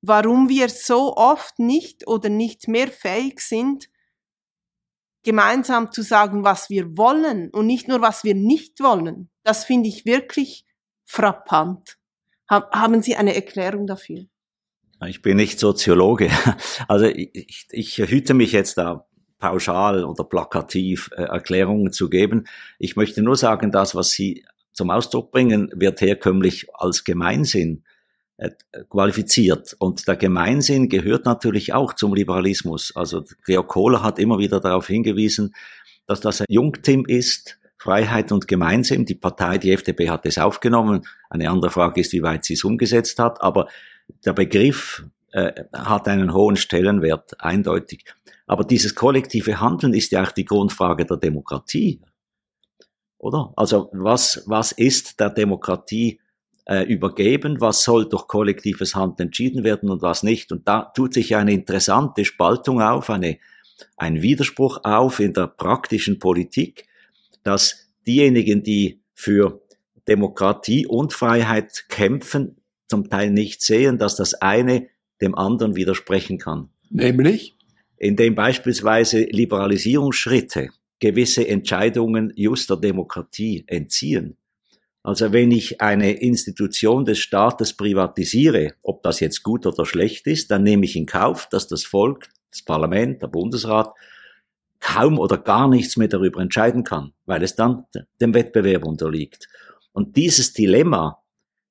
[0.02, 3.90] warum wir so oft nicht oder nicht mehr fähig sind,
[5.24, 9.30] gemeinsam zu sagen, was wir wollen und nicht nur, was wir nicht wollen.
[9.44, 10.66] Das finde ich wirklich
[11.06, 11.98] frappant.
[12.48, 14.26] Haben Sie eine Erklärung dafür?
[15.08, 16.30] Ich bin nicht Soziologe.
[16.88, 19.08] Also ich, ich hüte mich jetzt da
[19.42, 22.46] pauschal oder plakativ äh, Erklärungen zu geben.
[22.80, 27.84] Ich möchte nur sagen, das, was Sie zum Ausdruck bringen, wird herkömmlich als Gemeinsinn
[28.38, 28.52] äh,
[28.90, 29.76] qualifiziert.
[29.80, 32.96] Und der Gemeinsinn gehört natürlich auch zum Liberalismus.
[32.96, 35.54] Also Georg Kohler hat immer wieder darauf hingewiesen,
[36.08, 39.06] dass das ein Jungtim ist, Freiheit und Gemeinsinn.
[39.06, 41.02] Die Partei, die FDP hat es aufgenommen.
[41.30, 43.42] Eine andere Frage ist, wie weit sie es umgesetzt hat.
[43.42, 43.68] Aber
[44.24, 48.06] der Begriff äh, hat einen hohen Stellenwert, eindeutig.
[48.48, 52.02] Aber dieses kollektive Handeln ist ja auch die Grundfrage der Demokratie.
[53.18, 53.54] Oder?
[53.56, 56.20] Also was, was ist der Demokratie
[56.66, 57.62] äh, übergeben?
[57.62, 60.52] Was soll durch kollektives Handeln entschieden werden und was nicht?
[60.52, 63.38] Und da tut sich eine interessante Spaltung auf, eine,
[63.96, 66.88] ein Widerspruch auf in der praktischen Politik,
[67.44, 69.62] dass diejenigen, die für
[70.08, 74.88] Demokratie und Freiheit kämpfen, zum Teil nicht sehen, dass das eine
[75.22, 76.70] dem anderen widersprechen kann.
[76.90, 77.56] Nämlich?
[77.98, 84.38] Indem beispielsweise Liberalisierungsschritte gewisse Entscheidungen juster Demokratie entziehen.
[85.04, 90.52] Also wenn ich eine Institution des Staates privatisiere, ob das jetzt gut oder schlecht ist,
[90.52, 93.92] dann nehme ich in Kauf, dass das Volk, das Parlament, der Bundesrat
[94.80, 97.86] kaum oder gar nichts mehr darüber entscheiden kann, weil es dann
[98.20, 99.48] dem Wettbewerb unterliegt.
[99.92, 101.24] Und dieses Dilemma,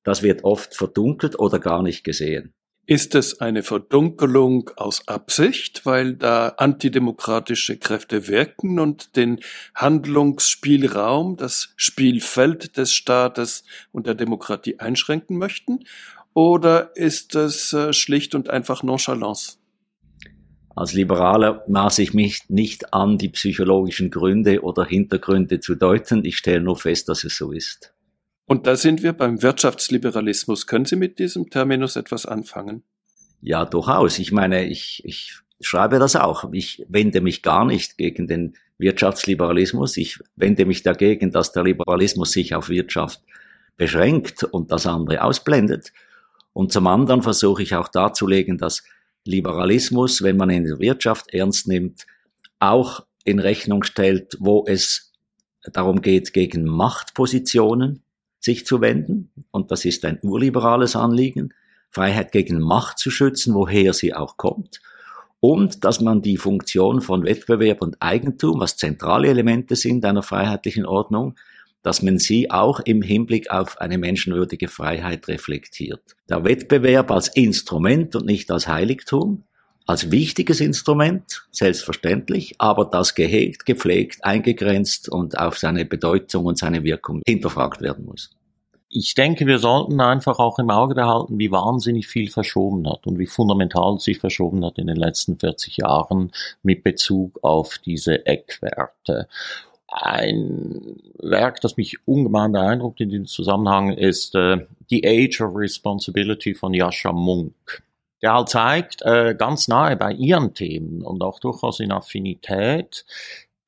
[0.02, 2.54] das wird oft verdunkelt oder gar nicht gesehen.
[2.86, 9.40] Ist es eine Verdunkelung aus Absicht, weil da antidemokratische Kräfte wirken und den
[9.76, 15.84] Handlungsspielraum, das Spielfeld des Staates und der Demokratie einschränken möchten?
[16.34, 19.58] Oder ist es äh, schlicht und einfach Nonchalance?
[20.74, 26.24] Als Liberaler maße ich mich nicht an, die psychologischen Gründe oder Hintergründe zu deuten.
[26.24, 27.92] Ich stelle nur fest, dass es so ist.
[28.50, 30.66] Und da sind wir beim Wirtschaftsliberalismus.
[30.66, 32.82] Können Sie mit diesem Terminus etwas anfangen?
[33.40, 34.18] Ja, durchaus.
[34.18, 36.52] Ich meine, ich, ich schreibe das auch.
[36.52, 39.96] Ich wende mich gar nicht gegen den Wirtschaftsliberalismus.
[39.98, 43.22] Ich wende mich dagegen, dass der Liberalismus sich auf Wirtschaft
[43.76, 45.92] beschränkt und das andere ausblendet.
[46.52, 48.82] Und zum anderen versuche ich auch darzulegen, dass
[49.24, 52.04] Liberalismus, wenn man in der Wirtschaft ernst nimmt,
[52.58, 55.12] auch in Rechnung stellt, wo es
[55.72, 58.02] darum geht, gegen Machtpositionen
[58.40, 59.30] sich zu wenden.
[59.50, 61.54] Und das ist ein urliberales Anliegen,
[61.90, 64.80] Freiheit gegen Macht zu schützen, woher sie auch kommt.
[65.40, 70.84] Und dass man die Funktion von Wettbewerb und Eigentum, was zentrale Elemente sind einer freiheitlichen
[70.84, 71.36] Ordnung,
[71.82, 76.02] dass man sie auch im Hinblick auf eine menschenwürdige Freiheit reflektiert.
[76.28, 79.44] Der Wettbewerb als Instrument und nicht als Heiligtum,
[79.90, 86.84] als wichtiges Instrument, selbstverständlich, aber das gehegt, gepflegt, eingegrenzt und auf seine Bedeutung und seine
[86.84, 88.30] Wirkung hinterfragt werden muss.
[88.88, 93.18] Ich denke, wir sollten einfach auch im Auge behalten, wie wahnsinnig viel verschoben hat und
[93.18, 96.30] wie fundamental sich verschoben hat in den letzten 40 Jahren
[96.62, 99.26] mit Bezug auf diese Eckwerte.
[99.88, 106.54] Ein Werk, das mich ungemein beeindruckt in diesem Zusammenhang, ist äh, The Age of Responsibility
[106.54, 107.82] von Jascha Munk
[108.22, 113.04] der halt zeigt, äh, ganz nahe bei ihren Themen und auch durchaus in Affinität,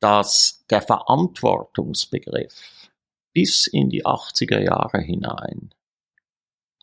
[0.01, 2.91] dass der Verantwortungsbegriff
[3.33, 5.71] bis in die 80er Jahre hinein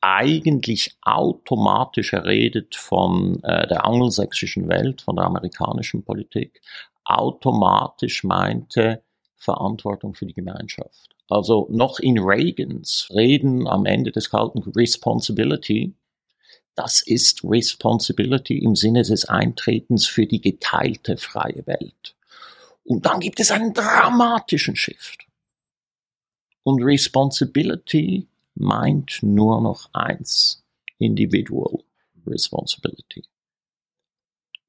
[0.01, 6.61] eigentlich automatisch redet von äh, der angelsächsischen Welt, von der amerikanischen Politik,
[7.03, 9.03] automatisch meinte
[9.35, 11.09] Verantwortung für die Gemeinschaft.
[11.29, 15.93] Also noch in Reagans Reden am Ende des Kalten Responsibility
[16.79, 22.15] das ist Responsibility im Sinne des Eintretens für die geteilte freie Welt.
[22.85, 25.27] Und dann gibt es einen dramatischen Shift.
[26.63, 30.63] Und Responsibility meint nur noch eins,
[30.99, 31.83] Individual
[32.25, 33.25] Responsibility.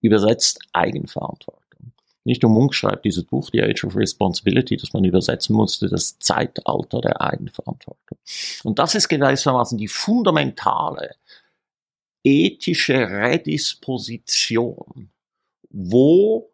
[0.01, 1.93] Übersetzt Eigenverantwortung.
[2.25, 6.19] Nicht um Munk schreibt dieses Buch, The Age of Responsibility, das man übersetzen musste, das
[6.19, 8.19] Zeitalter der Eigenverantwortung.
[8.65, 11.15] Und das ist gewissermaßen die fundamentale
[12.25, 15.11] ethische Redisposition,
[15.71, 16.51] wo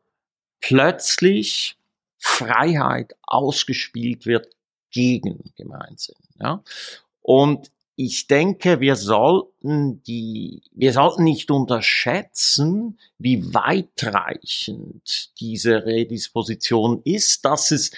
[0.61, 1.76] plötzlich
[2.18, 4.48] Freiheit ausgespielt wird
[4.90, 6.16] gegen Gemeinsinn.
[6.40, 6.62] Ja?
[7.22, 17.46] Und ich denke, wir sollten die, wir sollten nicht unterschätzen, wie weitreichend diese Redisposition ist,
[17.46, 17.90] dass es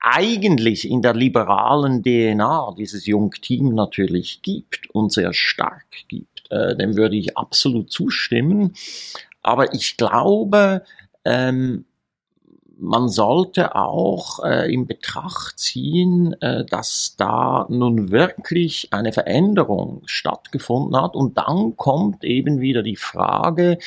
[0.00, 6.96] eigentlich in der liberalen DNA dieses Jungteam natürlich gibt und sehr stark gibt äh, dem
[6.96, 8.74] würde ich absolut zustimmen.
[9.42, 10.84] Aber ich glaube,
[11.24, 11.84] ähm,
[12.82, 21.00] man sollte auch äh, in Betracht ziehen, äh, dass da nun wirklich eine Veränderung stattgefunden
[21.00, 21.14] hat.
[21.14, 23.78] Und dann kommt eben wieder die Frage,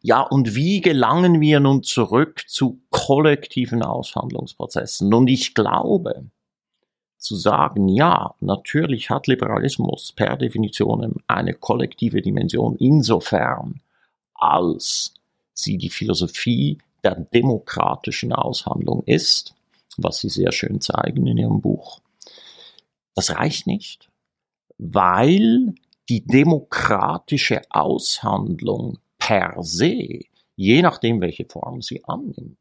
[0.00, 5.12] ja, und wie gelangen wir nun zurück zu kollektiven Aushandlungsprozessen?
[5.14, 6.24] Und ich glaube,
[7.22, 13.80] zu sagen, ja, natürlich hat Liberalismus per Definition eine kollektive Dimension insofern,
[14.34, 15.14] als
[15.54, 19.54] sie die Philosophie der demokratischen Aushandlung ist.
[19.98, 22.00] was Sie sehr schön zeigen in Ihrem Buch.
[23.14, 24.08] Das reicht nicht,
[24.78, 25.74] weil
[26.08, 30.20] die demokratische Aushandlung per se,
[30.56, 32.56] je nachdem welche Form sie annimmt,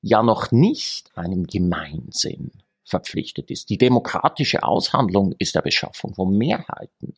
[0.00, 2.52] ja noch nicht einem Gemeinsinn
[2.86, 3.68] verpflichtet ist.
[3.68, 7.16] Die demokratische Aushandlung ist der Beschaffung von Mehrheiten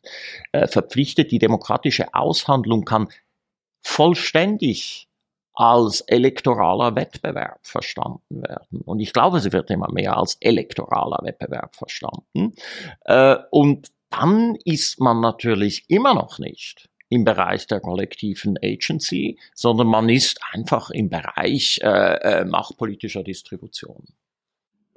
[0.51, 1.31] äh, verpflichtet.
[1.31, 3.07] Die demokratische Aushandlung kann
[3.81, 5.07] vollständig
[5.53, 8.81] als elektoraler Wettbewerb verstanden werden.
[8.81, 12.55] Und ich glaube, sie wird immer mehr als elektoraler Wettbewerb verstanden.
[13.05, 19.87] Äh, und dann ist man natürlich immer noch nicht im Bereich der kollektiven Agency, sondern
[19.87, 24.05] man ist einfach im Bereich äh, äh, machtpolitischer Distribution.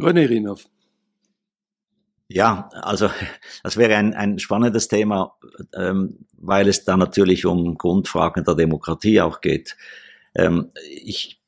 [0.03, 0.67] René Rinov.
[2.29, 3.11] Ja, also
[3.63, 5.37] das wäre ein, ein spannendes Thema,
[5.75, 9.77] ähm, weil es da natürlich um Grundfragen der Demokratie auch geht.
[10.35, 11.43] Ähm, ich,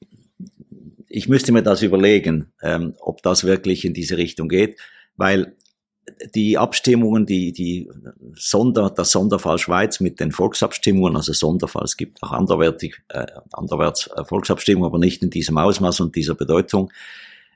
[1.09, 4.79] ich müsste mir das überlegen, ähm, ob das wirklich in diese Richtung geht,
[5.17, 5.57] weil
[6.35, 7.91] die Abstimmungen, die, die
[8.35, 14.09] Sonder, das Sonderfall Schweiz mit den Volksabstimmungen, also Sonderfall, es gibt auch anderweitig, äh, anderwärts
[14.15, 16.93] äh, Volksabstimmungen, aber nicht in diesem Ausmaß und dieser Bedeutung,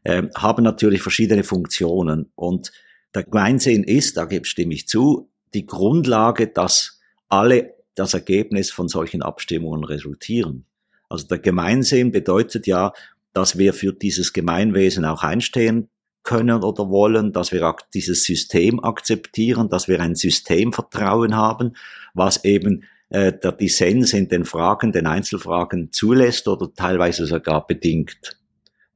[0.05, 2.31] äh, haben natürlich verschiedene Funktionen.
[2.35, 2.73] Und
[3.15, 9.23] der Gemeinsinn ist, da stimme ich zu, die Grundlage, dass alle das Ergebnis von solchen
[9.23, 10.67] Abstimmungen resultieren.
[11.09, 12.93] Also der Gemeinsinn bedeutet ja,
[13.33, 15.89] dass wir für dieses Gemeinwesen auch einstehen
[16.23, 21.75] können oder wollen, dass wir dieses System akzeptieren, dass wir ein Systemvertrauen haben,
[22.15, 28.38] was eben äh, der Dissens in den Fragen, den Einzelfragen zulässt oder teilweise sogar bedingt.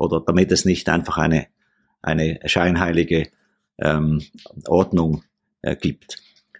[0.02, 1.46] Oder damit es nicht einfach eine,
[2.02, 3.28] eine scheinheilige
[3.78, 4.20] ähm,
[4.66, 5.22] Ordnung
[5.62, 6.16] äh, gibt.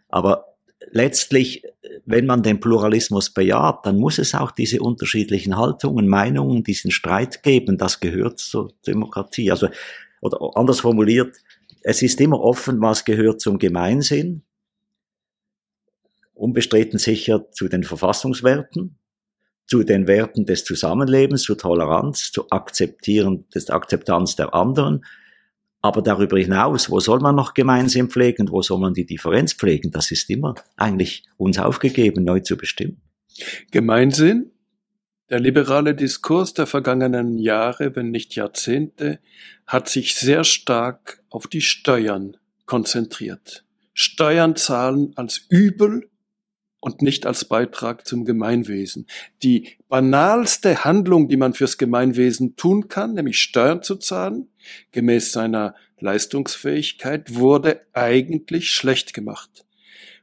[0.09, 0.55] Aber
[0.92, 1.64] letztlich,
[2.07, 7.42] wenn man den Pluralismus bejaht, dann muss es auch diese unterschiedlichen Haltungen, Meinungen, diesen Streit
[7.42, 7.78] geben.
[7.78, 9.50] Das gehört zur Demokratie.
[9.50, 9.68] Also
[10.20, 11.37] oder anders formuliert,
[11.83, 14.42] es ist immer offen, was gehört zum Gemeinsinn,
[16.33, 18.98] unbestritten sicher zu den Verfassungswerten,
[19.72, 25.02] zu den Werten des Zusammenlebens, zur Toleranz, zu akzeptieren, des Akzeptanz der anderen.
[25.80, 29.90] Aber darüber hinaus, wo soll man noch Gemeinsinn pflegen, wo soll man die Differenz pflegen?
[29.90, 33.00] Das ist immer eigentlich uns aufgegeben, neu zu bestimmen.
[33.70, 34.50] Gemeinsinn
[35.30, 39.20] der liberale Diskurs der vergangenen Jahre, wenn nicht Jahrzehnte,
[39.66, 43.64] hat sich sehr stark auf die Steuern konzentriert.
[43.94, 46.11] Steuern zahlen als Übel
[46.82, 49.06] und nicht als Beitrag zum Gemeinwesen.
[49.44, 54.48] Die banalste Handlung, die man fürs Gemeinwesen tun kann, nämlich Steuern zu zahlen,
[54.90, 59.64] gemäß seiner Leistungsfähigkeit, wurde eigentlich schlecht gemacht.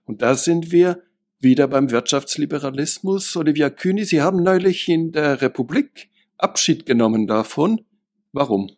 [0.04, 1.02] Und da sind wir
[1.40, 3.38] wieder beim Wirtschaftsliberalismus.
[3.38, 7.86] Olivia Kühni, Sie haben neulich in der Republik Abschied genommen davon.
[8.34, 8.70] Warum?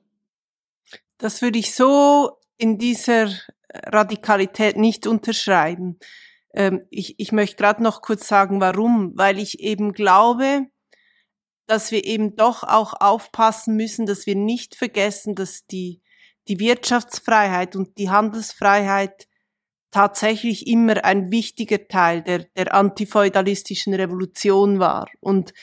[1.18, 3.32] Das würde ich so in dieser
[3.74, 5.98] Radikalität nicht unterschreiben.
[6.54, 9.14] Ähm, ich, ich möchte gerade noch kurz sagen, warum.
[9.16, 10.68] Weil ich eben glaube,
[11.68, 16.02] dass wir eben doch auch aufpassen müssen, dass wir nicht vergessen, dass die,
[16.48, 19.28] die Wirtschaftsfreiheit und die Handelsfreiheit
[19.92, 25.08] tatsächlich immer ein wichtiger Teil der, der antifeudalistischen Revolution war.
[25.20, 25.54] Und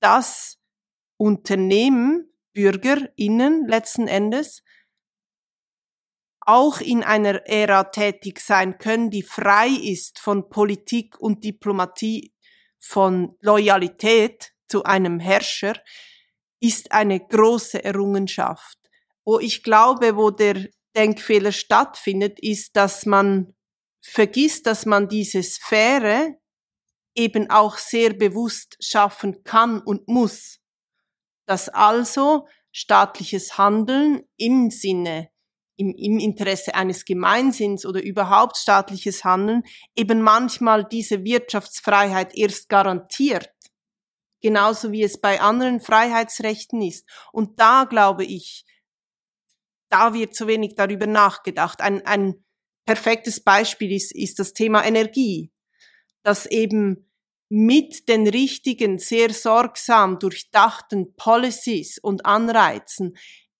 [0.00, 0.58] das
[1.16, 4.62] Unternehmen, BürgerInnen letzten Endes,
[6.48, 12.32] auch in einer Ära tätig sein können, die frei ist von Politik und Diplomatie,
[12.78, 15.74] von Loyalität zu einem Herrscher,
[16.58, 18.78] ist eine große Errungenschaft.
[19.26, 23.54] Wo ich glaube, wo der Denkfehler stattfindet, ist, dass man
[24.00, 26.38] vergisst, dass man diese Sphäre
[27.14, 30.60] eben auch sehr bewusst schaffen kann und muss.
[31.44, 35.28] Dass also staatliches Handeln im Sinne,
[35.78, 39.62] im, im Interesse eines Gemeinsinns oder überhaupt staatliches Handeln
[39.96, 43.50] eben manchmal diese Wirtschaftsfreiheit erst garantiert.
[44.40, 47.08] Genauso wie es bei anderen Freiheitsrechten ist.
[47.32, 48.64] Und da glaube ich,
[49.88, 51.80] da wird zu wenig darüber nachgedacht.
[51.80, 52.44] Ein, ein
[52.84, 55.52] perfektes Beispiel ist, ist das Thema Energie,
[56.22, 57.08] dass eben
[57.48, 63.16] mit den richtigen, sehr sorgsam durchdachten Policies und Anreizen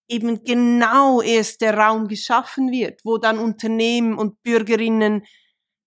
[0.08, 5.24] eben genau erst der Raum geschaffen wird, wo dann Unternehmen und Bürgerinnen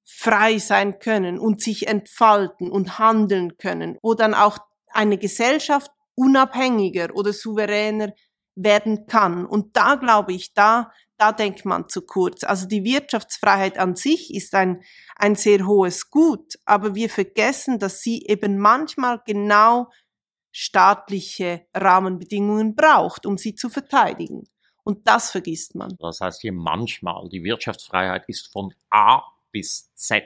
[0.04, 4.60] frei sein können und sich entfalten und handeln können, wo dann auch
[4.92, 8.14] eine Gesellschaft unabhängiger oder souveräner
[8.56, 9.46] werden kann.
[9.46, 10.92] Und da glaube ich, da
[11.22, 12.44] da denkt man zu kurz.
[12.44, 14.82] Also die Wirtschaftsfreiheit an sich ist ein,
[15.16, 19.92] ein sehr hohes Gut, aber wir vergessen, dass sie eben manchmal genau
[20.52, 24.48] staatliche Rahmenbedingungen braucht, um sie zu verteidigen.
[24.84, 25.96] Und das vergisst man.
[26.00, 29.22] Das heißt hier manchmal, die Wirtschaftsfreiheit ist von A
[29.52, 30.24] bis Z.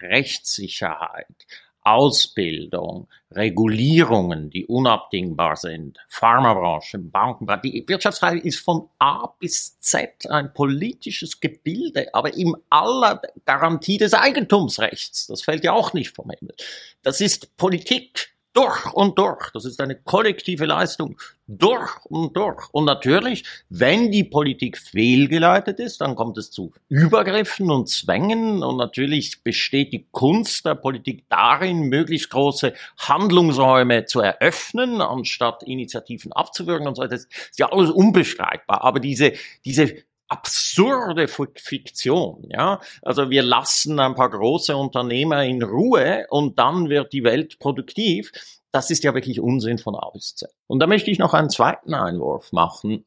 [0.00, 1.46] Rechtssicherheit,
[1.82, 7.62] Ausbildung, Regulierungen, die unabdingbar sind, Pharmabranche, Bankenbranche.
[7.62, 14.14] Die Wirtschaftsfreiheit ist von A bis Z ein politisches Gebilde, aber im aller Garantie des
[14.14, 15.28] Eigentumsrechts.
[15.28, 16.54] Das fällt ja auch nicht vom Himmel.
[17.02, 19.50] Das ist Politik durch und durch.
[19.52, 22.68] Das ist eine kollektive Leistung durch und durch.
[22.72, 28.62] Und natürlich, wenn die Politik fehlgeleitet ist, dann kommt es zu Übergriffen und Zwängen.
[28.62, 36.32] Und natürlich besteht die Kunst der Politik darin, möglichst große Handlungsräume zu eröffnen, anstatt Initiativen
[36.32, 37.06] abzuwürgen und so.
[37.06, 38.82] Das ist ja alles unbestreitbar.
[38.82, 39.34] Aber diese,
[39.66, 42.80] diese absurde Fiktion, ja.
[43.02, 48.32] Also wir lassen ein paar große Unternehmer in Ruhe und dann wird die Welt produktiv.
[48.72, 50.50] Das ist ja wirklich Unsinn von A bis Z.
[50.66, 53.04] Und da möchte ich noch einen zweiten Einwurf machen,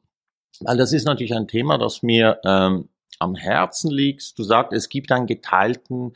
[0.62, 2.90] weil das ist natürlich ein Thema, das mir ähm,
[3.20, 4.38] am Herzen liegt.
[4.40, 6.16] Du sagst, es gibt einen geteilten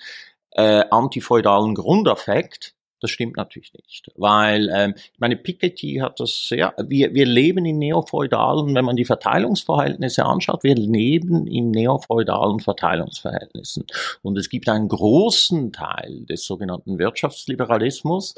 [0.51, 2.75] äh, antifeudalen Grundeffekt.
[3.03, 6.73] Das stimmt natürlich nicht, weil ähm, ich meine Piketty hat das sehr.
[6.87, 13.85] Wir, wir leben in neofeudalen, wenn man die Verteilungsverhältnisse anschaut, wir leben in neofeudalen Verteilungsverhältnissen
[14.21, 18.35] und es gibt einen großen Teil des sogenannten Wirtschaftsliberalismus,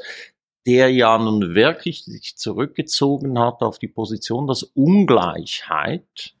[0.66, 6.34] der ja nun wirklich sich zurückgezogen hat auf die Position, dass Ungleichheit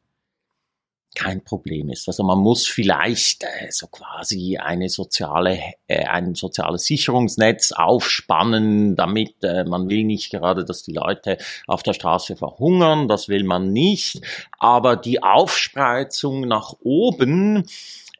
[1.16, 2.06] kein Problem ist.
[2.06, 5.58] Also man muss vielleicht äh, so quasi eine soziale,
[5.88, 11.82] äh, ein soziales Sicherungsnetz aufspannen, damit äh, man will nicht gerade, dass die Leute auf
[11.82, 14.20] der Straße verhungern, das will man nicht.
[14.58, 17.64] Aber die Aufspreizung nach oben,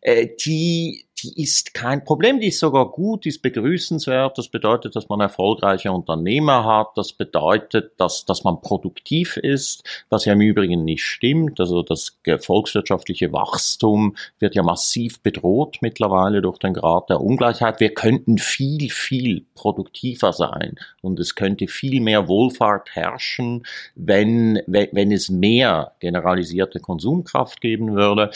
[0.00, 4.38] äh, die die ist kein Problem, die ist sogar gut, die ist begrüßenswert.
[4.38, 6.96] Das bedeutet, dass man erfolgreiche Unternehmer hat.
[6.96, 11.58] Das bedeutet, dass, dass man produktiv ist, was ja im Übrigen nicht stimmt.
[11.58, 17.80] Also das volkswirtschaftliche Wachstum wird ja massiv bedroht mittlerweile durch den Grad der Ungleichheit.
[17.80, 24.88] Wir könnten viel, viel produktiver sein und es könnte viel mehr Wohlfahrt herrschen, wenn, wenn,
[24.92, 28.30] wenn es mehr generalisierte Konsumkraft geben würde.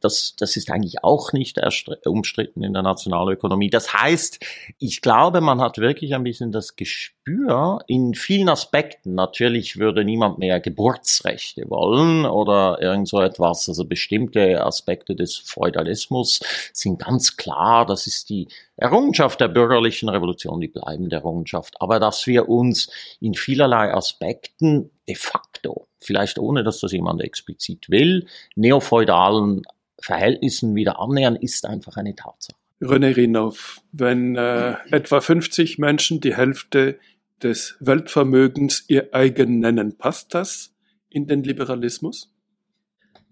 [0.00, 1.60] Das, das ist eigentlich auch nicht
[2.04, 3.70] umstritten in der Nationalökonomie.
[3.70, 4.44] Das heißt,
[4.78, 9.14] ich glaube, man hat wirklich ein bisschen das Gespür in vielen Aspekten.
[9.14, 13.68] Natürlich würde niemand mehr Geburtsrechte wollen oder irgend so etwas.
[13.68, 16.40] Also bestimmte Aspekte des Feudalismus
[16.72, 17.86] sind ganz klar.
[17.86, 21.80] Das ist die Errungenschaft der bürgerlichen Revolution, die bleibende Errungenschaft.
[21.80, 27.88] Aber dass wir uns in vielerlei Aspekten de facto, vielleicht ohne dass das jemand explizit
[27.88, 29.62] will, neofeudalen
[30.00, 32.58] Verhältnissen wieder annähern, ist einfach eine Tatsache.
[32.80, 36.98] René Rinauf, wenn äh, etwa 50 Menschen die Hälfte
[37.42, 40.74] des Weltvermögens ihr eigen nennen, passt das
[41.08, 42.30] in den Liberalismus?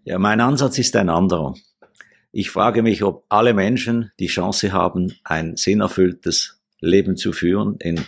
[0.04, 1.54] Ja, mein Ansatz ist ein anderer.
[2.32, 8.04] Ich frage mich, ob alle Menschen die Chance haben, ein sinnerfülltes Leben zu führen in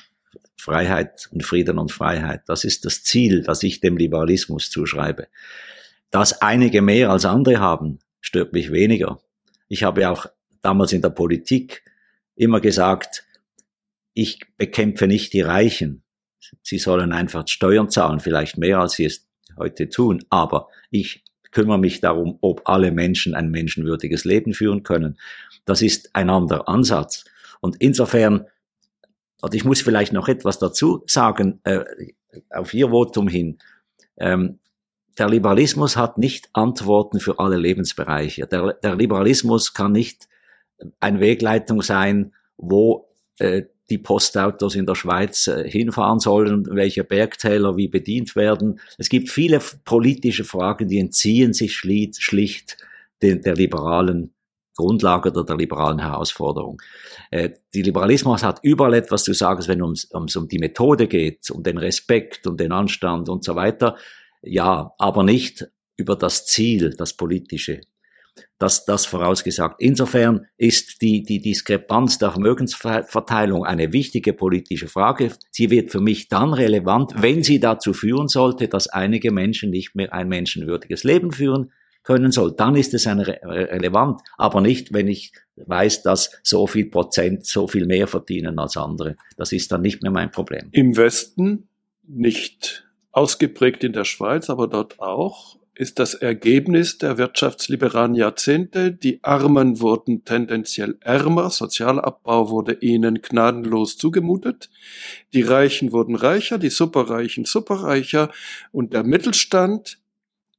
[0.56, 2.42] Freiheit und Frieden und Freiheit.
[2.46, 5.28] Das ist das Ziel, das ich dem Liberalismus zuschreibe.
[6.10, 9.20] Dass einige mehr als andere haben, stört mich weniger.
[9.68, 10.26] Ich habe auch
[10.62, 11.82] damals in der Politik
[12.34, 13.24] immer gesagt,
[14.14, 16.02] ich bekämpfe nicht die Reichen.
[16.62, 19.26] Sie sollen einfach Steuern zahlen, vielleicht mehr als sie es
[19.58, 20.24] heute tun.
[20.30, 25.18] Aber ich kümmere mich darum, ob alle Menschen ein menschenwürdiges Leben führen können.
[25.64, 27.24] Das ist ein anderer Ansatz.
[27.60, 28.46] Und insofern,
[29.40, 31.84] und ich muss vielleicht noch etwas dazu sagen, äh,
[32.50, 33.58] auf Ihr Votum hin.
[34.18, 34.58] Ähm,
[35.18, 38.46] der Liberalismus hat nicht Antworten für alle Lebensbereiche.
[38.46, 40.28] Der, der Liberalismus kann nicht
[41.00, 43.08] eine Wegleitung sein, wo
[43.38, 48.80] äh, die Postautos in der Schweiz äh, hinfahren sollen, welche Bergtäler wie bedient werden.
[48.98, 52.78] Es gibt viele politische Fragen, die entziehen sich schlicht, schlicht
[53.22, 54.34] den, der liberalen
[54.76, 56.82] Grundlage oder der liberalen Herausforderung.
[57.30, 61.62] Äh, die Liberalismus hat überall etwas zu sagen, wenn es um die Methode geht, um
[61.62, 63.96] den Respekt, um den Anstand und so weiter.
[64.42, 65.66] Ja, aber nicht
[65.96, 67.80] über das Ziel, das politische.
[68.58, 69.76] Das, das vorausgesagt.
[69.80, 75.32] Insofern ist die, die Diskrepanz der Vermögensverteilung eine wichtige politische Frage.
[75.50, 79.94] Sie wird für mich dann relevant, wenn sie dazu führen sollte, dass einige Menschen nicht
[79.94, 81.70] mehr ein menschenwürdiges Leben führen
[82.02, 82.54] können soll.
[82.56, 87.68] Dann ist es eine relevant, aber nicht, wenn ich weiß, dass so viel Prozent so
[87.68, 89.16] viel mehr verdienen als andere.
[89.36, 90.68] Das ist dann nicht mehr mein Problem.
[90.72, 91.68] Im Westen
[92.06, 92.85] nicht
[93.16, 98.92] ausgeprägt in der Schweiz, aber dort auch, ist das Ergebnis der wirtschaftsliberalen Jahrzehnte.
[98.92, 104.70] Die Armen wurden tendenziell ärmer, Sozialabbau wurde ihnen gnadenlos zugemutet,
[105.32, 108.30] die Reichen wurden reicher, die Superreichen superreicher
[108.70, 109.98] und der Mittelstand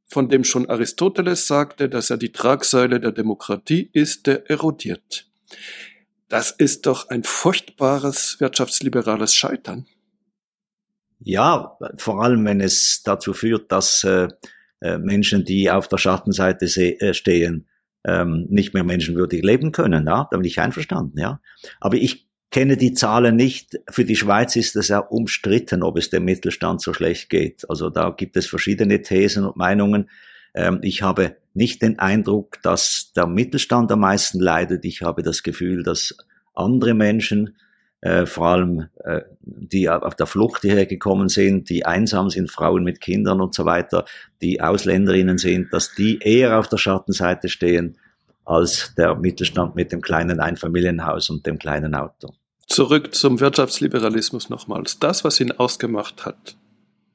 [0.05, 5.27] von dem schon Aristoteles sagte, dass er die Tragsäule der Demokratie ist, der erodiert.
[6.29, 9.85] Das ist doch ein furchtbares wirtschaftsliberales Scheitern.
[11.19, 14.27] Ja, vor allem wenn es dazu führt, dass äh,
[14.81, 17.67] äh Menschen, die auf der Schattenseite äh, stehen,
[18.05, 20.05] ähm, nicht mehr menschenwürdig leben können.
[20.05, 21.19] Ja, da bin ich einverstanden.
[21.19, 21.41] Ja,
[21.79, 23.79] aber ich kenne die Zahlen nicht.
[23.89, 27.69] Für die Schweiz ist es ja umstritten, ob es dem Mittelstand so schlecht geht.
[27.69, 30.09] Also da gibt es verschiedene Thesen und Meinungen.
[30.53, 34.85] Ähm, ich habe nicht den Eindruck, dass der Mittelstand am meisten leidet.
[34.85, 36.15] Ich habe das Gefühl, dass
[36.53, 37.57] andere Menschen,
[38.01, 42.83] äh, vor allem äh, die auf der Flucht hierher gekommen sind, die einsam sind, Frauen
[42.83, 44.05] mit Kindern und so weiter,
[44.41, 47.97] die Ausländerinnen sind, dass die eher auf der Schattenseite stehen
[48.45, 52.33] als der Mittelstand mit dem kleinen Einfamilienhaus und dem kleinen Auto.
[52.67, 54.99] Zurück zum Wirtschaftsliberalismus nochmals.
[54.99, 56.55] Das, was ihn ausgemacht hat,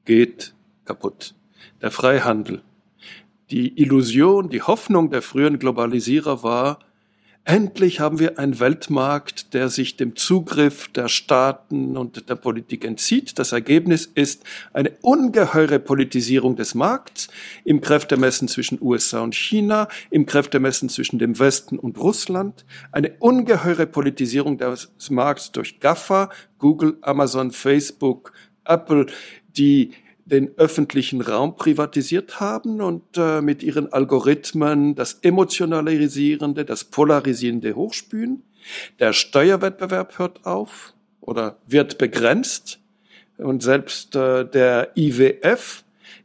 [0.05, 0.55] geht
[0.85, 1.35] kaputt.
[1.81, 2.63] Der Freihandel.
[3.51, 6.79] Die Illusion, die Hoffnung der frühen Globalisierer war,
[7.45, 13.37] Endlich haben wir einen Weltmarkt, der sich dem Zugriff der Staaten und der Politik entzieht.
[13.37, 17.27] Das Ergebnis ist eine ungeheure Politisierung des Markts
[17.65, 23.87] im Kräftemessen zwischen USA und China, im Kräftemessen zwischen dem Westen und Russland, eine ungeheure
[23.87, 28.33] Politisierung des Markts durch GAFA, Google, Amazon, Facebook,
[28.65, 29.07] Apple,
[29.57, 29.93] die
[30.25, 38.43] den öffentlichen Raum privatisiert haben und äh, mit ihren Algorithmen das Emotionalisierende, das Polarisierende hochspülen.
[39.01, 42.79] Der Steuerwettbewerb hört auf oder wird begrenzt.
[43.39, 45.85] Und selbst äh, der IWF,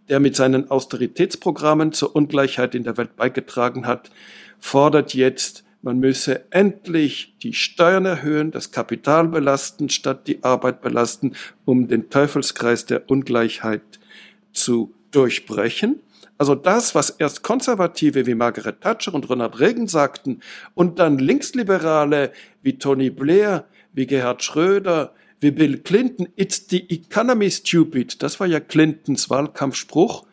[0.10, 4.12] der mit seinen Austeritätsprogrammen zur Ungleichheit in der Welt beigetragen hat,
[4.60, 11.34] fordert jetzt man müsse endlich die Steuern erhöhen, das Kapital belasten, statt die Arbeit belasten,
[11.66, 13.82] um den Teufelskreis der Ungleichheit
[14.54, 16.02] zu durchbrechen.
[16.38, 20.42] Also das, was erst Konservative wie Margaret Thatcher und Ronald Reagan sagten
[20.76, 27.50] und dann Linksliberale wie Tony Blair, wie Gerhard Schröder, wie Bill Clinton, it's the economy
[27.50, 30.27] stupid, das war ja Clintons Wahlkampfspruch,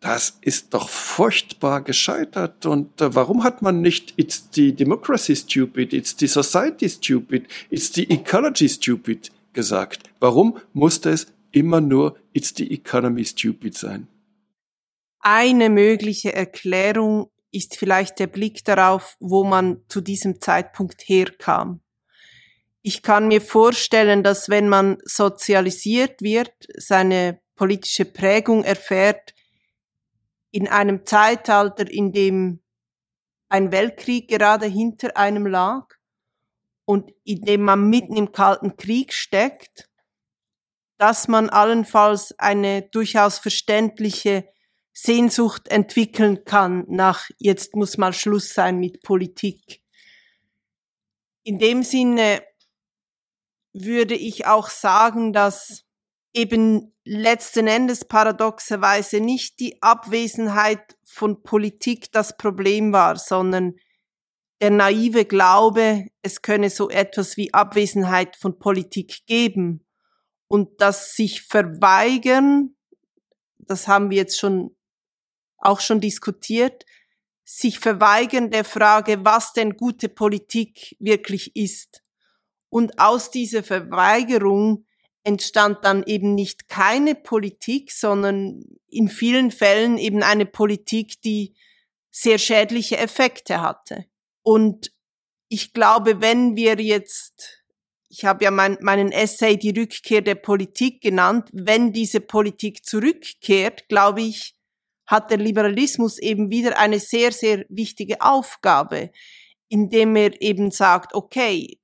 [0.00, 2.66] das ist doch furchtbar gescheitert.
[2.66, 7.92] Und äh, warum hat man nicht It's the democracy stupid, it's the society stupid, it's
[7.92, 10.02] the ecology stupid gesagt?
[10.20, 14.08] Warum musste es immer nur It's the economy stupid sein?
[15.20, 21.80] Eine mögliche Erklärung ist vielleicht der Blick darauf, wo man zu diesem Zeitpunkt herkam.
[22.82, 29.34] Ich kann mir vorstellen, dass wenn man sozialisiert wird, seine politische Prägung erfährt,
[30.56, 32.62] in einem Zeitalter, in dem
[33.50, 35.86] ein Weltkrieg gerade hinter einem lag
[36.86, 39.90] und in dem man mitten im Kalten Krieg steckt,
[40.96, 44.48] dass man allenfalls eine durchaus verständliche
[44.94, 49.82] Sehnsucht entwickeln kann nach jetzt muss mal Schluss sein mit Politik.
[51.42, 52.42] In dem Sinne
[53.74, 55.84] würde ich auch sagen, dass
[56.32, 63.76] eben letzten Endes paradoxerweise nicht die Abwesenheit von Politik das Problem war, sondern
[64.60, 69.86] der naive Glaube, es könne so etwas wie Abwesenheit von Politik geben
[70.48, 72.74] und das sich verweigern,
[73.58, 74.76] das haben wir jetzt schon
[75.58, 76.84] auch schon diskutiert,
[77.44, 82.02] sich verweigern der Frage, was denn gute Politik wirklich ist.
[82.68, 84.85] Und aus dieser Verweigerung
[85.26, 91.54] entstand dann eben nicht keine Politik, sondern in vielen Fällen eben eine Politik, die
[92.12, 94.06] sehr schädliche Effekte hatte.
[94.42, 94.92] Und
[95.48, 97.64] ich glaube, wenn wir jetzt,
[98.08, 103.88] ich habe ja mein, meinen Essay die Rückkehr der Politik genannt, wenn diese Politik zurückkehrt,
[103.88, 104.54] glaube ich,
[105.06, 109.10] hat der Liberalismus eben wieder eine sehr, sehr wichtige Aufgabe,
[109.68, 111.80] indem er eben sagt, okay,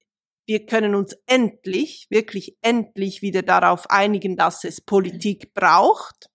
[0.46, 6.28] wir können uns endlich, wirklich endlich wieder darauf einigen, dass es Politik braucht.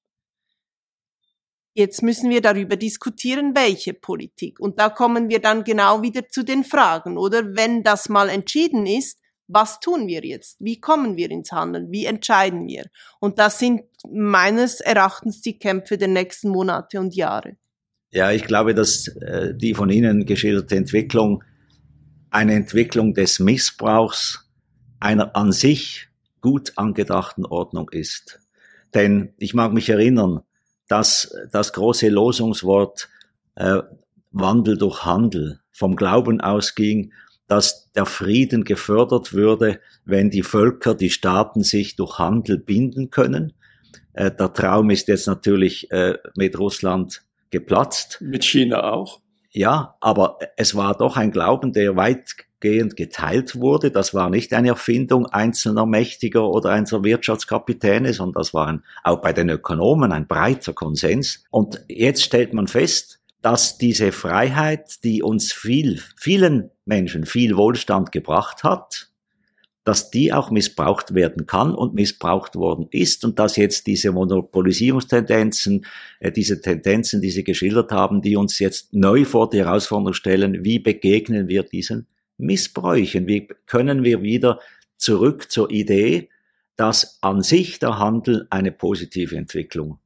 [1.74, 4.60] Jetzt müssen wir darüber diskutieren, welche Politik.
[4.60, 7.56] Und da kommen wir dann genau wieder zu den Fragen, oder?
[7.56, 10.58] Wenn das mal entschieden ist, was tun wir jetzt?
[10.60, 11.92] Wie kommen wir ins Handeln?
[11.92, 12.86] Wie entscheiden wir?
[13.20, 17.58] Und das sind meines Erachtens die Kämpfe der nächsten Monate und Jahre.
[18.12, 21.44] Ja, ich glaube, dass äh, die von Ihnen geschilderte Entwicklung
[22.38, 24.48] eine Entwicklung des Missbrauchs
[25.00, 26.08] einer an sich
[26.40, 28.40] gut angedachten Ordnung ist.
[28.94, 30.42] Denn ich mag mich erinnern,
[30.88, 33.10] dass das große Losungswort
[33.56, 33.82] äh,
[34.32, 37.12] Wandel durch Handel vom Glauben ausging,
[37.48, 43.54] dass der Frieden gefördert würde, wenn die Völker, die Staaten sich durch Handel binden können.
[44.14, 48.20] Äh, der Traum ist jetzt natürlich äh, mit Russland geplatzt.
[48.22, 49.22] Mit China auch.
[49.58, 53.90] Ja, aber es war doch ein Glauben, der weitgehend geteilt wurde.
[53.90, 59.20] Das war nicht eine Erfindung einzelner Mächtiger oder einzelner Wirtschaftskapitäne, sondern das war ein, auch
[59.20, 61.44] bei den Ökonomen ein breiter Konsens.
[61.50, 68.12] Und jetzt stellt man fest, dass diese Freiheit, die uns viel, vielen Menschen viel Wohlstand
[68.12, 69.10] gebracht hat,
[69.88, 75.86] dass die auch missbraucht werden kann und missbraucht worden ist und dass jetzt diese Monopolisierungstendenzen,
[76.20, 80.66] äh, diese Tendenzen, die Sie geschildert haben, die uns jetzt neu vor die Herausforderung stellen,
[80.66, 82.06] wie begegnen wir diesen
[82.38, 83.28] Missbräuchen?
[83.28, 84.60] Wie können wir wieder
[84.98, 86.28] zurück zur Idee,
[86.76, 90.00] dass an sich der Handel eine positive Entwicklung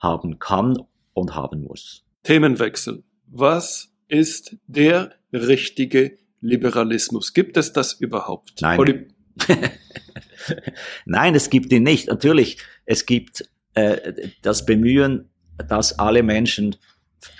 [0.00, 0.82] haben kann
[1.12, 2.02] und haben muss?
[2.24, 3.04] Themenwechsel.
[3.28, 7.34] Was ist der richtige Liberalismus?
[7.34, 8.60] Gibt es das überhaupt?
[8.60, 8.76] Nein.
[8.76, 9.06] Poli
[11.04, 12.08] Nein, es gibt ihn nicht.
[12.08, 15.30] Natürlich, es gibt äh, das Bemühen,
[15.68, 16.76] dass alle Menschen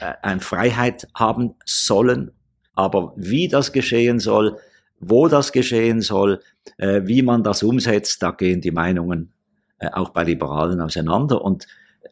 [0.01, 2.33] äh, eine Freiheit haben sollen,
[2.75, 4.59] aber wie das geschehen soll,
[5.01, 6.41] wo das geschehen soll,
[6.77, 9.33] äh, wie man das umsetzt, da gehen die Meinungen
[9.79, 11.43] äh, auch bei Liberalen auseinander.
[11.43, 11.67] Und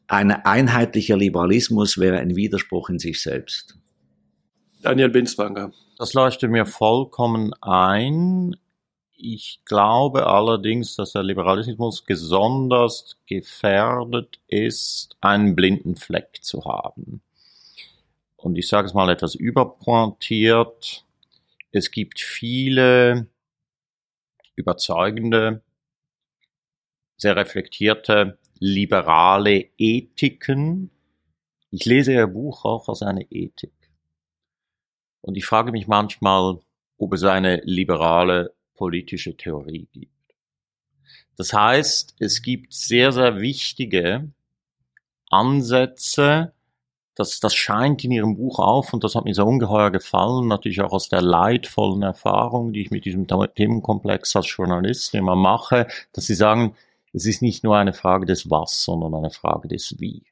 [0.06, 3.76] ein einheitlicher Liberalismus wäre ein Widerspruch in sich selbst.
[4.82, 5.72] Daniel Binswanger.
[5.98, 8.56] Das leuchtet mir vollkommen ein.
[9.18, 17.22] Ich glaube allerdings, dass der Liberalismus besonders gefährdet ist, einen blinden Fleck zu haben.
[18.36, 21.06] Und ich sage es mal etwas überpointiert.
[21.72, 23.26] Es gibt viele
[24.54, 25.62] überzeugende,
[27.16, 30.90] sehr reflektierte, liberale Ethiken.
[31.70, 33.72] Ich lese Ihr Buch auch als eine Ethik.
[35.22, 36.60] Und ich frage mich manchmal,
[36.98, 40.12] ob es eine liberale politische Theorie gibt.
[41.36, 44.30] Das heißt, es gibt sehr, sehr wichtige
[45.30, 46.52] Ansätze,
[47.14, 50.82] das, das scheint in Ihrem Buch auf und das hat mir so ungeheuer gefallen, natürlich
[50.82, 56.26] auch aus der leidvollen Erfahrung, die ich mit diesem Themenkomplex als Journalist immer mache, dass
[56.26, 56.76] Sie sagen,
[57.14, 60.24] es ist nicht nur eine Frage des Was, sondern eine Frage des Wie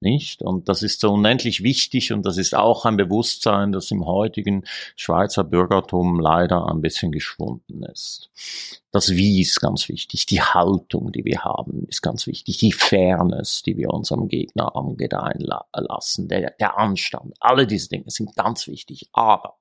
[0.00, 0.42] nicht?
[0.42, 4.64] Und das ist so unendlich wichtig und das ist auch ein Bewusstsein, das im heutigen
[4.96, 8.30] Schweizer Bürgertum leider ein bisschen geschwunden ist.
[8.90, 13.62] Das Wie ist ganz wichtig, die Haltung, die wir haben, ist ganz wichtig, die Fairness,
[13.62, 19.08] die wir unserem Gegner angedeihen lassen, der, der Anstand, alle diese Dinge sind ganz wichtig.
[19.12, 19.58] Aber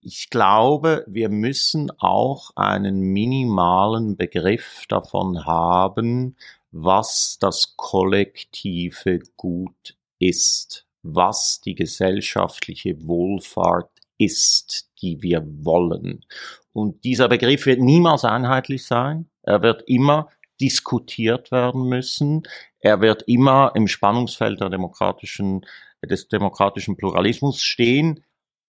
[0.00, 6.36] ich glaube, wir müssen auch einen minimalen Begriff davon haben,
[6.70, 16.24] was das kollektive Gut ist, was die gesellschaftliche Wohlfahrt ist, die wir wollen.
[16.72, 19.30] Und dieser Begriff wird niemals einheitlich sein.
[19.42, 20.28] Er wird immer
[20.60, 22.42] diskutiert werden müssen.
[22.80, 25.64] Er wird immer im Spannungsfeld der demokratischen,
[26.04, 28.24] des demokratischen Pluralismus stehen.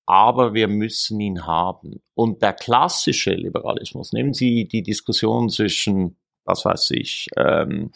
[0.06, 2.02] Aber wir müssen ihn haben.
[2.16, 6.18] Und der klassische Liberalismus, nehmen Sie die Diskussion zwischen
[6.50, 7.92] was weiß ich, ähm,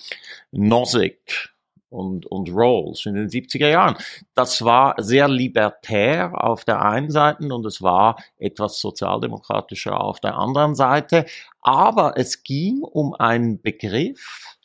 [0.51, 1.53] Nozick
[1.89, 3.95] und, und Rawls in den 70er Jahren.
[4.35, 10.35] Das war sehr libertär auf der einen Seite und es war etwas sozialdemokratischer auf der
[10.35, 11.25] anderen Seite.
[11.61, 14.57] Aber es ging um einen Begriff,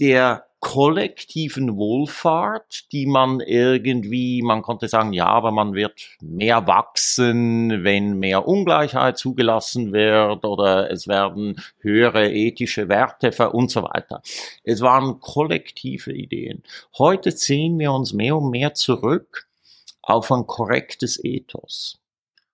[0.00, 7.82] der kollektiven Wohlfahrt, die man irgendwie, man konnte sagen, ja, aber man wird mehr wachsen,
[7.82, 14.22] wenn mehr Ungleichheit zugelassen wird oder es werden höhere ethische Werte und so weiter.
[14.62, 16.62] Es waren kollektive Ideen.
[16.96, 19.48] Heute ziehen wir uns mehr und mehr zurück
[20.00, 21.98] auf ein korrektes Ethos.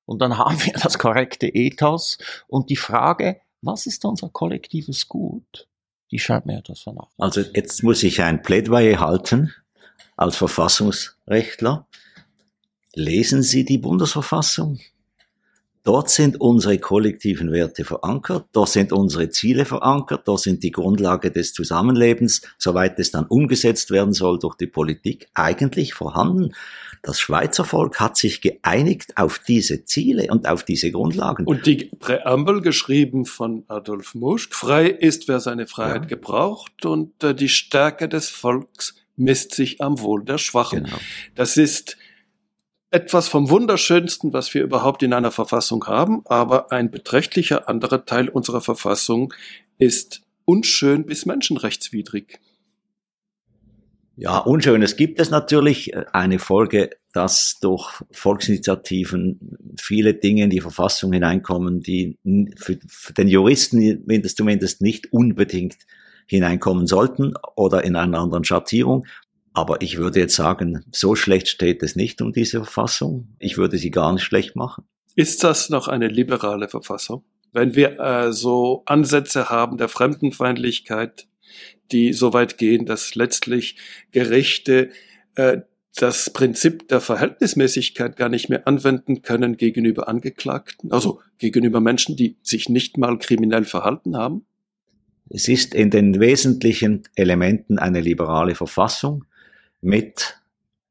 [0.06, 2.16] Und dann haben wir das korrekte Ethos
[2.48, 5.68] und die Frage, was ist unser kollektives Gut?
[6.10, 7.20] Die scheint mir etwas vernachlässigt.
[7.20, 9.52] Also jetzt muss ich ein Plädoyer halten
[10.16, 11.86] als Verfassungsrechtler.
[12.94, 14.80] Lesen Sie die Bundesverfassung.
[15.84, 21.30] Dort sind unsere kollektiven Werte verankert, dort sind unsere Ziele verankert, dort sind die Grundlage
[21.30, 26.54] des Zusammenlebens, soweit es dann umgesetzt werden soll durch die Politik, eigentlich vorhanden.
[27.02, 31.46] Das Schweizer Volk hat sich geeinigt auf diese Ziele und auf diese Grundlagen.
[31.46, 36.08] Und die Präambel, geschrieben von Adolf Muschk, frei ist, wer seine Freiheit ja.
[36.08, 40.84] gebraucht und äh, die Stärke des Volks misst sich am Wohl der Schwachen.
[40.84, 40.96] Genau.
[41.34, 41.96] Das ist
[42.90, 48.28] etwas vom Wunderschönsten, was wir überhaupt in einer Verfassung haben, aber ein beträchtlicher anderer Teil
[48.28, 49.34] unserer Verfassung
[49.78, 52.40] ist unschön bis menschenrechtswidrig.
[54.16, 54.82] Ja, unschön.
[54.82, 59.38] Es gibt es natürlich äh, eine Folge, dass durch Volksinitiativen
[59.80, 62.18] viele Dinge in die Verfassung hineinkommen, die
[62.56, 65.76] für den Juristen zumindest nicht unbedingt
[66.26, 69.06] hineinkommen sollten oder in einer anderen Schattierung.
[69.52, 73.28] Aber ich würde jetzt sagen, so schlecht steht es nicht um diese Verfassung.
[73.38, 74.84] Ich würde sie gar nicht schlecht machen.
[75.14, 77.24] Ist das noch eine liberale Verfassung?
[77.52, 81.26] Wenn wir äh, so Ansätze haben der Fremdenfeindlichkeit,
[81.90, 83.76] die so weit gehen, dass letztlich
[84.12, 84.90] Gerichte
[85.34, 85.58] äh,
[85.96, 92.36] das Prinzip der Verhältnismäßigkeit gar nicht mehr anwenden können gegenüber Angeklagten, also gegenüber Menschen, die
[92.42, 94.46] sich nicht mal kriminell verhalten haben?
[95.30, 99.24] Es ist in den wesentlichen Elementen eine liberale Verfassung
[99.80, 100.40] mit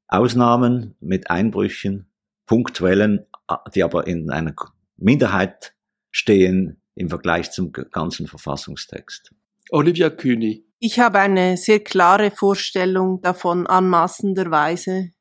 [0.07, 2.07] Ausnahmen, mit Einbrüchen,
[2.45, 3.25] punktuellen,
[3.73, 4.55] die aber in einer
[4.95, 5.75] Minderheit
[6.11, 9.33] stehen im Vergleich zum ganzen Verfassungstext.
[9.69, 10.65] Olivia Kühni.
[10.79, 15.11] Ich habe eine sehr klare Vorstellung davon anmaßenderweise,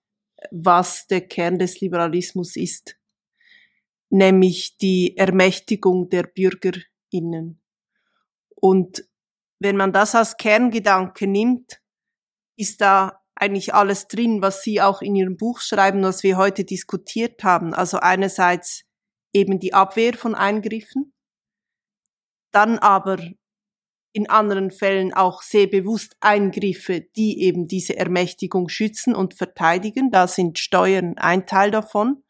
[0.50, 2.96] was der Kern des Liberalismus ist,
[4.10, 7.60] nämlich die Ermächtigung der Bürgerinnen.
[8.54, 9.04] Und
[9.58, 11.80] wenn man das als Kerngedanke nimmt,
[12.56, 16.64] ist da eigentlich alles drin, was Sie auch in Ihrem Buch schreiben, was wir heute
[16.64, 17.74] diskutiert haben.
[17.74, 18.84] Also einerseits
[19.32, 21.12] eben die Abwehr von Eingriffen,
[22.52, 23.18] dann aber
[24.12, 30.10] in anderen Fällen auch sehr bewusst Eingriffe, die eben diese Ermächtigung schützen und verteidigen.
[30.10, 32.24] Da sind Steuern ein Teil davon.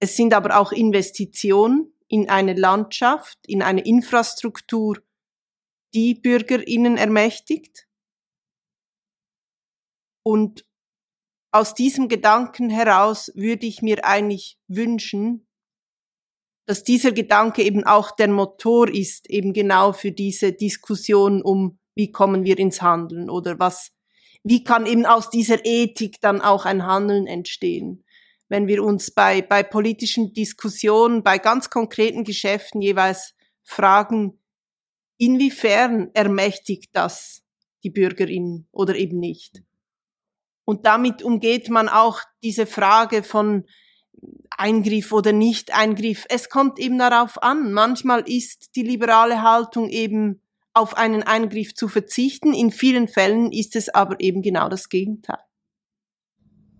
[0.00, 4.96] Es sind aber auch Investitionen in eine Landschaft, in eine Infrastruktur,
[5.92, 7.87] die Bürgerinnen ermächtigt.
[10.28, 10.66] Und
[11.52, 15.48] aus diesem Gedanken heraus würde ich mir eigentlich wünschen,
[16.66, 22.12] dass dieser Gedanke eben auch der Motor ist, eben genau für diese Diskussion um, wie
[22.12, 23.92] kommen wir ins Handeln oder was,
[24.44, 28.04] wie kann eben aus dieser Ethik dann auch ein Handeln entstehen.
[28.50, 34.38] Wenn wir uns bei, bei politischen Diskussionen, bei ganz konkreten Geschäften jeweils fragen,
[35.16, 37.42] inwiefern ermächtigt das
[37.82, 39.62] die Bürgerin oder eben nicht.
[40.68, 43.64] Und damit umgeht man auch diese Frage von
[44.50, 46.26] Eingriff oder Nicht-Eingriff.
[46.28, 47.72] Es kommt eben darauf an.
[47.72, 50.42] Manchmal ist die liberale Haltung eben
[50.74, 52.52] auf einen Eingriff zu verzichten.
[52.52, 55.38] In vielen Fällen ist es aber eben genau das Gegenteil.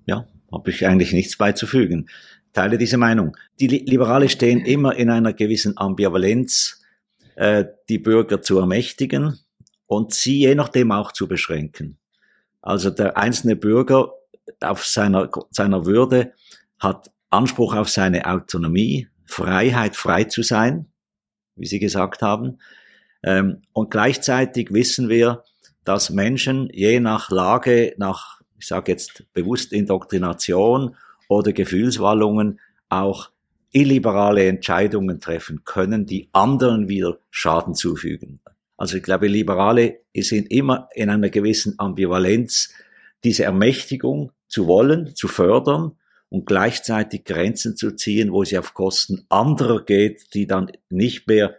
[0.04, 2.10] Ja, habe ich eigentlich nichts beizufügen.
[2.52, 3.38] Teile diese Meinung.
[3.58, 6.84] Die Liberale stehen immer in einer gewissen Ambivalenz,
[7.36, 9.38] äh, die Bürger zu ermächtigen
[9.86, 11.98] und sie je nachdem auch zu beschränken.
[12.60, 14.12] Also der einzelne Bürger
[14.60, 16.32] auf seiner, seiner Würde
[16.78, 20.86] hat Anspruch auf seine Autonomie, Freiheit, frei zu sein,
[21.56, 22.58] wie Sie gesagt haben.
[23.22, 25.44] Ähm, und gleichzeitig wissen wir,
[25.84, 30.96] dass Menschen je nach Lage, nach, ich sage jetzt bewusst Indoktrination
[31.28, 33.30] oder Gefühlswallungen auch
[33.72, 38.40] illiberale Entscheidungen treffen können, die anderen wieder Schaden zufügen.
[38.78, 42.72] Also ich glaube, Liberale sind immer in einer gewissen Ambivalenz,
[43.24, 45.98] diese Ermächtigung zu wollen, zu fördern
[46.28, 51.56] und gleichzeitig Grenzen zu ziehen, wo sie auf Kosten anderer geht, die dann nicht mehr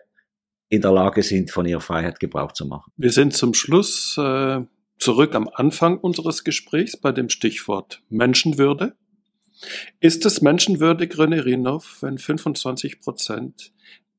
[0.70, 2.92] in der Lage sind, von ihrer Freiheit Gebrauch zu machen.
[2.96, 4.62] Wir sind zum Schluss äh,
[4.98, 8.96] zurück am Anfang unseres Gesprächs bei dem Stichwort Menschenwürde.
[10.00, 13.74] Ist es menschenwürdig, René Rinov, wenn 25 Prozent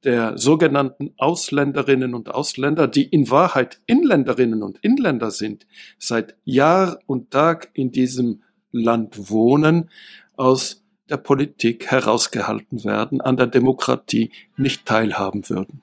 [0.04, 5.66] der sogenannten Ausländerinnen und Ausländer, die in Wahrheit Inländerinnen und Inländer sind,
[5.98, 8.42] seit Jahr und Tag in diesem
[8.72, 9.90] Land wohnen,
[10.36, 15.82] aus der Politik herausgehalten werden, an der Demokratie nicht teilhaben würden?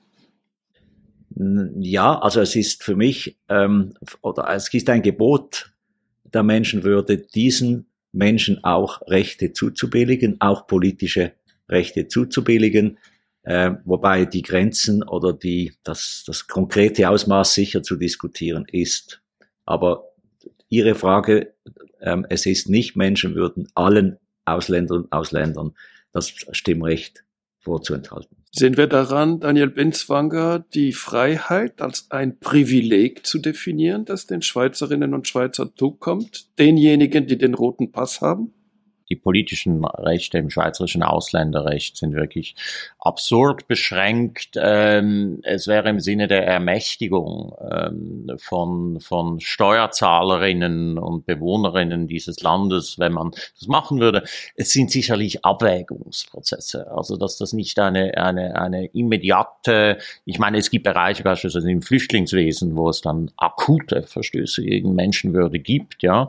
[1.80, 5.72] Ja, also es ist für mich, ähm, oder es ist ein Gebot
[6.24, 11.32] der Menschenwürde, diesen Menschen auch Rechte zuzubilligen, auch politische
[11.68, 12.98] Rechte zuzubilligen,
[13.48, 19.22] äh, wobei die Grenzen oder die, das, das konkrete Ausmaß sicher zu diskutieren ist.
[19.64, 20.04] Aber
[20.68, 21.54] Ihre Frage,
[22.02, 25.72] ähm, es ist nicht Menschenwürden allen Ausländern und Ausländern
[26.12, 27.24] das Stimmrecht
[27.60, 28.36] vorzuenthalten.
[28.52, 35.14] Sehen wir daran, Daniel Benzwanger, die Freiheit als ein Privileg zu definieren, das den Schweizerinnen
[35.14, 38.52] und Schweizern zukommt, denjenigen, die den roten Pass haben?
[39.08, 42.54] Die politischen Rechte im schweizerischen Ausländerrecht sind wirklich
[42.98, 44.58] absurd beschränkt.
[44.60, 52.98] Ähm, es wäre im Sinne der Ermächtigung ähm, von, von Steuerzahlerinnen und Bewohnerinnen dieses Landes,
[52.98, 54.24] wenn man das machen würde.
[54.56, 56.90] Es sind sicherlich Abwägungsprozesse.
[56.90, 61.82] Also, dass das nicht eine, eine, eine immediate, ich meine, es gibt Bereiche beispielsweise im
[61.82, 66.28] Flüchtlingswesen, wo es dann akute Verstöße gegen Menschenwürde gibt, ja.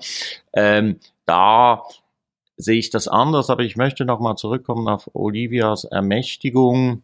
[0.53, 1.83] Ähm, da
[2.59, 7.03] sehe ich das anders, aber ich möchte nochmal zurückkommen auf Olivias Ermächtigung.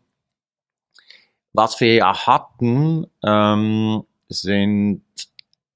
[1.54, 5.04] Was wir ja hatten, ähm, sind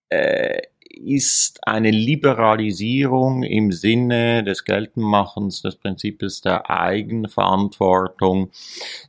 [0.09, 0.61] äh,
[1.05, 8.51] ist eine Liberalisierung im Sinne des Geltendmachens des Prinzips der Eigenverantwortung,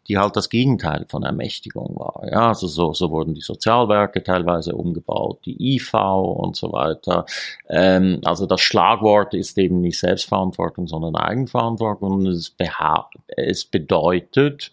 [0.08, 2.22] die halt das Gegenteil von Ermächtigung war.
[2.30, 7.26] Ja, also so, so wurden die Sozialwerke teilweise umgebaut, die IV und so weiter.
[7.68, 12.54] Ähm, also das Schlagwort ist eben nicht Selbstverantwortung, sondern Eigenverantwortung und es,
[13.26, 14.72] es bedeutet,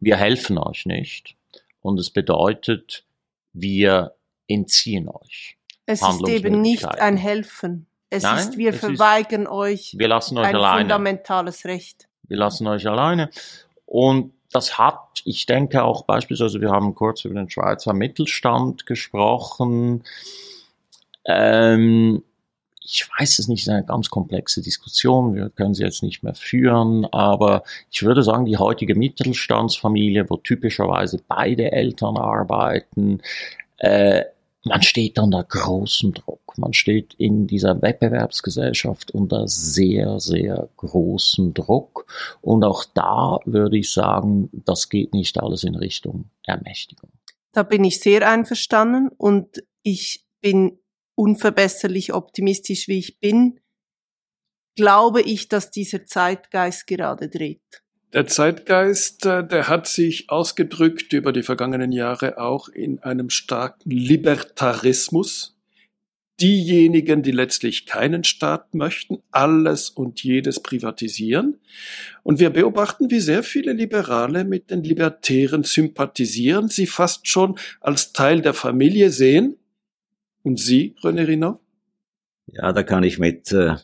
[0.00, 1.34] wir helfen euch nicht
[1.82, 3.04] und es bedeutet,
[3.52, 4.14] wir
[4.46, 5.57] entziehen euch.
[5.90, 7.86] Es ist eben nicht ein Helfen.
[8.10, 10.80] Es Nein, ist, wir verweigern ist, euch wir lassen euch ein alleine.
[10.80, 12.08] fundamentales Recht.
[12.24, 13.30] Wir lassen euch alleine.
[13.86, 20.04] Und das hat, ich denke auch beispielsweise, wir haben kurz über den Schweizer Mittelstand gesprochen.
[21.24, 22.22] Ähm,
[22.84, 26.22] ich weiß es nicht, es ist eine ganz komplexe Diskussion, wir können sie jetzt nicht
[26.22, 33.22] mehr führen, aber ich würde sagen, die heutige Mittelstandsfamilie, wo typischerweise beide Eltern arbeiten,
[33.78, 34.24] äh,
[34.68, 36.56] man steht unter großem Druck.
[36.56, 42.06] Man steht in dieser Wettbewerbsgesellschaft unter sehr, sehr großem Druck.
[42.40, 47.10] Und auch da würde ich sagen, das geht nicht alles in Richtung Ermächtigung.
[47.52, 50.78] Da bin ich sehr einverstanden und ich bin
[51.16, 53.60] unverbesserlich optimistisch, wie ich bin,
[54.76, 57.82] glaube ich, dass dieser Zeitgeist gerade dreht.
[58.14, 63.90] Der Zeitgeist, äh, der hat sich ausgedrückt über die vergangenen Jahre auch in einem starken
[63.90, 65.54] Libertarismus.
[66.40, 71.58] Diejenigen, die letztlich keinen Staat möchten, alles und jedes privatisieren.
[72.22, 78.12] Und wir beobachten, wie sehr viele Liberale mit den Libertären sympathisieren, sie fast schon als
[78.12, 79.56] Teil der Familie sehen.
[80.44, 81.60] Und Sie, René Rino?
[82.46, 83.74] Ja, da kann ich mit äh,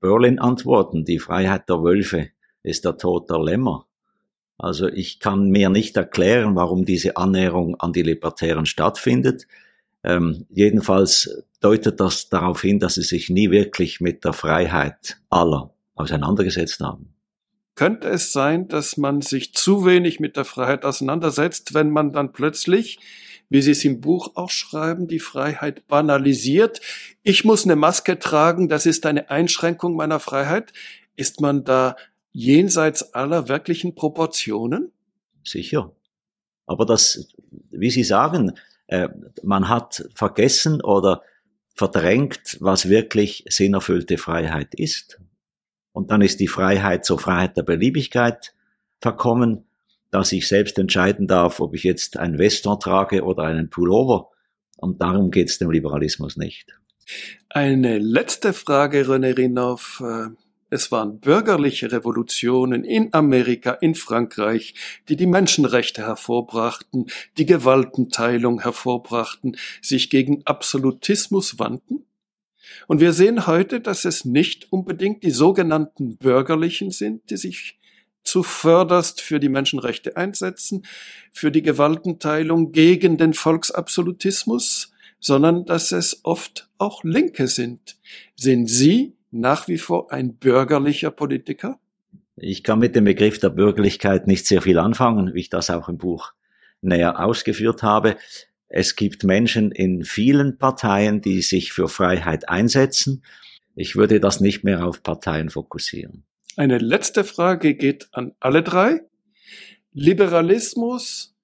[0.00, 2.30] Berlin antworten, die Freiheit der Wölfe
[2.68, 3.86] ist der Tod der Lämmer.
[4.58, 9.46] Also ich kann mir nicht erklären, warum diese Annäherung an die Libertären stattfindet.
[10.02, 15.70] Ähm, jedenfalls deutet das darauf hin, dass sie sich nie wirklich mit der Freiheit aller
[15.94, 17.14] auseinandergesetzt haben.
[17.74, 22.32] Könnte es sein, dass man sich zu wenig mit der Freiheit auseinandersetzt, wenn man dann
[22.32, 22.98] plötzlich,
[23.50, 26.80] wie Sie es im Buch auch schreiben, die Freiheit banalisiert?
[27.22, 30.72] Ich muss eine Maske tragen, das ist eine Einschränkung meiner Freiheit.
[31.14, 31.94] Ist man da
[32.38, 34.92] jenseits aller wirklichen Proportionen?
[35.42, 35.92] Sicher.
[36.66, 37.34] Aber das,
[37.70, 38.52] wie Sie sagen,
[38.86, 39.08] äh,
[39.42, 41.22] man hat vergessen oder
[41.74, 45.20] verdrängt, was wirklich sinnerfüllte Freiheit ist.
[45.92, 48.54] Und dann ist die Freiheit zur Freiheit der Beliebigkeit
[49.00, 49.64] verkommen,
[50.12, 54.30] dass ich selbst entscheiden darf, ob ich jetzt ein Western trage oder einen Pullover.
[54.76, 56.78] Und darum geht es dem Liberalismus nicht.
[57.48, 60.00] Eine letzte Frage, René Rinov.
[60.70, 64.74] Es waren bürgerliche Revolutionen in Amerika, in Frankreich,
[65.08, 67.06] die die Menschenrechte hervorbrachten,
[67.38, 72.04] die Gewaltenteilung hervorbrachten, sich gegen Absolutismus wandten.
[72.86, 77.78] Und wir sehen heute, dass es nicht unbedingt die sogenannten Bürgerlichen sind, die sich
[78.22, 80.84] zuvörderst für die Menschenrechte einsetzen,
[81.32, 87.96] für die Gewaltenteilung gegen den Volksabsolutismus, sondern dass es oft auch Linke sind.
[88.36, 91.78] Sind Sie nach wie vor ein bürgerlicher Politiker?
[92.36, 95.88] Ich kann mit dem Begriff der Bürgerlichkeit nicht sehr viel anfangen, wie ich das auch
[95.88, 96.32] im Buch
[96.80, 98.16] näher ausgeführt habe.
[98.68, 103.24] Es gibt Menschen in vielen Parteien, die sich für Freiheit einsetzen.
[103.74, 106.24] Ich würde das nicht mehr auf Parteien fokussieren.
[106.56, 109.00] Eine letzte Frage geht an alle drei.
[109.92, 111.34] Liberalismus,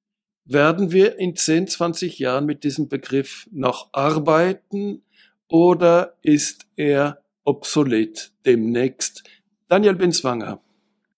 [0.45, 5.03] werden wir in 10, 20 Jahren mit diesem Begriff noch arbeiten
[5.49, 9.25] oder ist er obsolet demnächst.
[9.69, 10.61] Daniel Binswanger.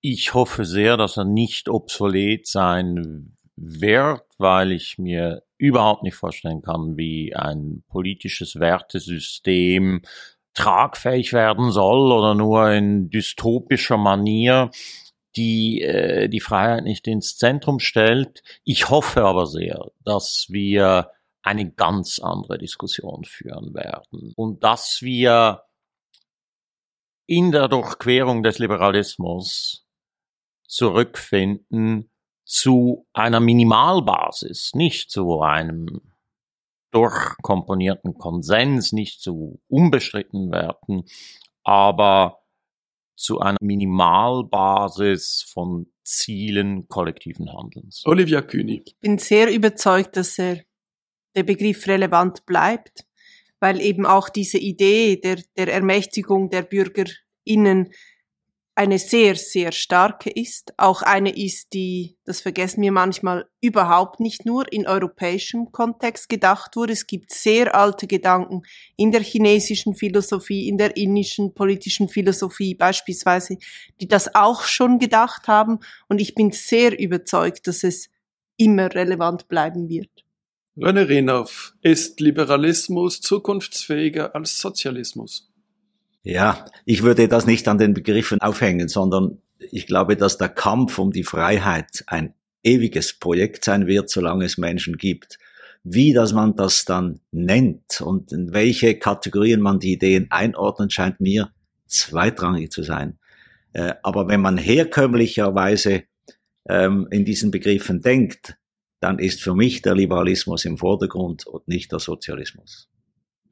[0.00, 6.62] Ich hoffe sehr, dass er nicht obsolet sein wird, weil ich mir überhaupt nicht vorstellen
[6.62, 10.02] kann, wie ein politisches Wertesystem
[10.54, 14.70] tragfähig werden soll oder nur in dystopischer Manier
[15.36, 18.42] die äh, die Freiheit nicht ins Zentrum stellt.
[18.64, 21.10] Ich hoffe aber sehr, dass wir
[21.42, 25.62] eine ganz andere Diskussion führen werden und dass wir
[27.26, 29.86] in der Durchquerung des Liberalismus
[30.66, 32.10] zurückfinden
[32.44, 36.00] zu einer Minimalbasis, nicht zu einem
[36.92, 41.04] durchkomponierten Konsens, nicht zu unbestritten Werten,
[41.64, 42.42] aber
[43.16, 48.02] zu einer Minimalbasis von Zielen kollektiven Handelns.
[48.06, 48.82] Olivia Kühni.
[48.86, 50.62] Ich bin sehr überzeugt, dass er
[51.34, 53.05] der Begriff relevant bleibt
[53.66, 57.90] weil eben auch diese Idee der, der Ermächtigung der BürgerInnen
[58.76, 64.46] eine sehr, sehr starke ist, auch eine ist, die, das vergessen wir manchmal, überhaupt nicht
[64.46, 66.92] nur in europäischem Kontext gedacht wurde.
[66.92, 68.62] Es gibt sehr alte Gedanken
[68.96, 73.56] in der chinesischen Philosophie, in der indischen politischen Philosophie beispielsweise,
[74.00, 75.80] die das auch schon gedacht haben.
[76.08, 78.10] Und ich bin sehr überzeugt, dass es
[78.58, 80.25] immer relevant bleiben wird.
[80.76, 85.50] René Renoff, ist Liberalismus zukunftsfähiger als Sozialismus?
[86.22, 90.98] Ja, ich würde das nicht an den Begriffen aufhängen, sondern ich glaube, dass der Kampf
[90.98, 95.38] um die Freiheit ein ewiges Projekt sein wird, solange es Menschen gibt.
[95.82, 101.20] Wie dass man das dann nennt und in welche Kategorien man die Ideen einordnet, scheint
[101.20, 101.52] mir
[101.86, 103.18] zweitrangig zu sein.
[103.72, 106.02] Äh, aber wenn man herkömmlicherweise
[106.68, 108.58] ähm, in diesen Begriffen denkt,
[109.00, 112.88] dann ist für mich der Liberalismus im Vordergrund und nicht der Sozialismus.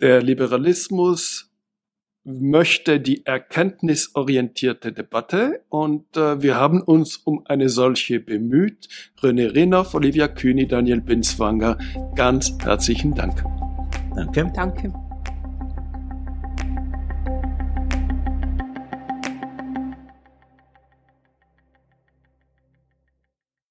[0.01, 1.51] Der Liberalismus
[2.25, 8.89] möchte die erkenntnisorientierte Debatte und äh, wir haben uns um eine solche bemüht.
[9.21, 11.79] René Renoff, Olivia Kühni, Daniel Binswanger,
[12.15, 13.45] ganz herzlichen Dank.
[14.17, 14.51] Danke.
[14.55, 15.04] Danke.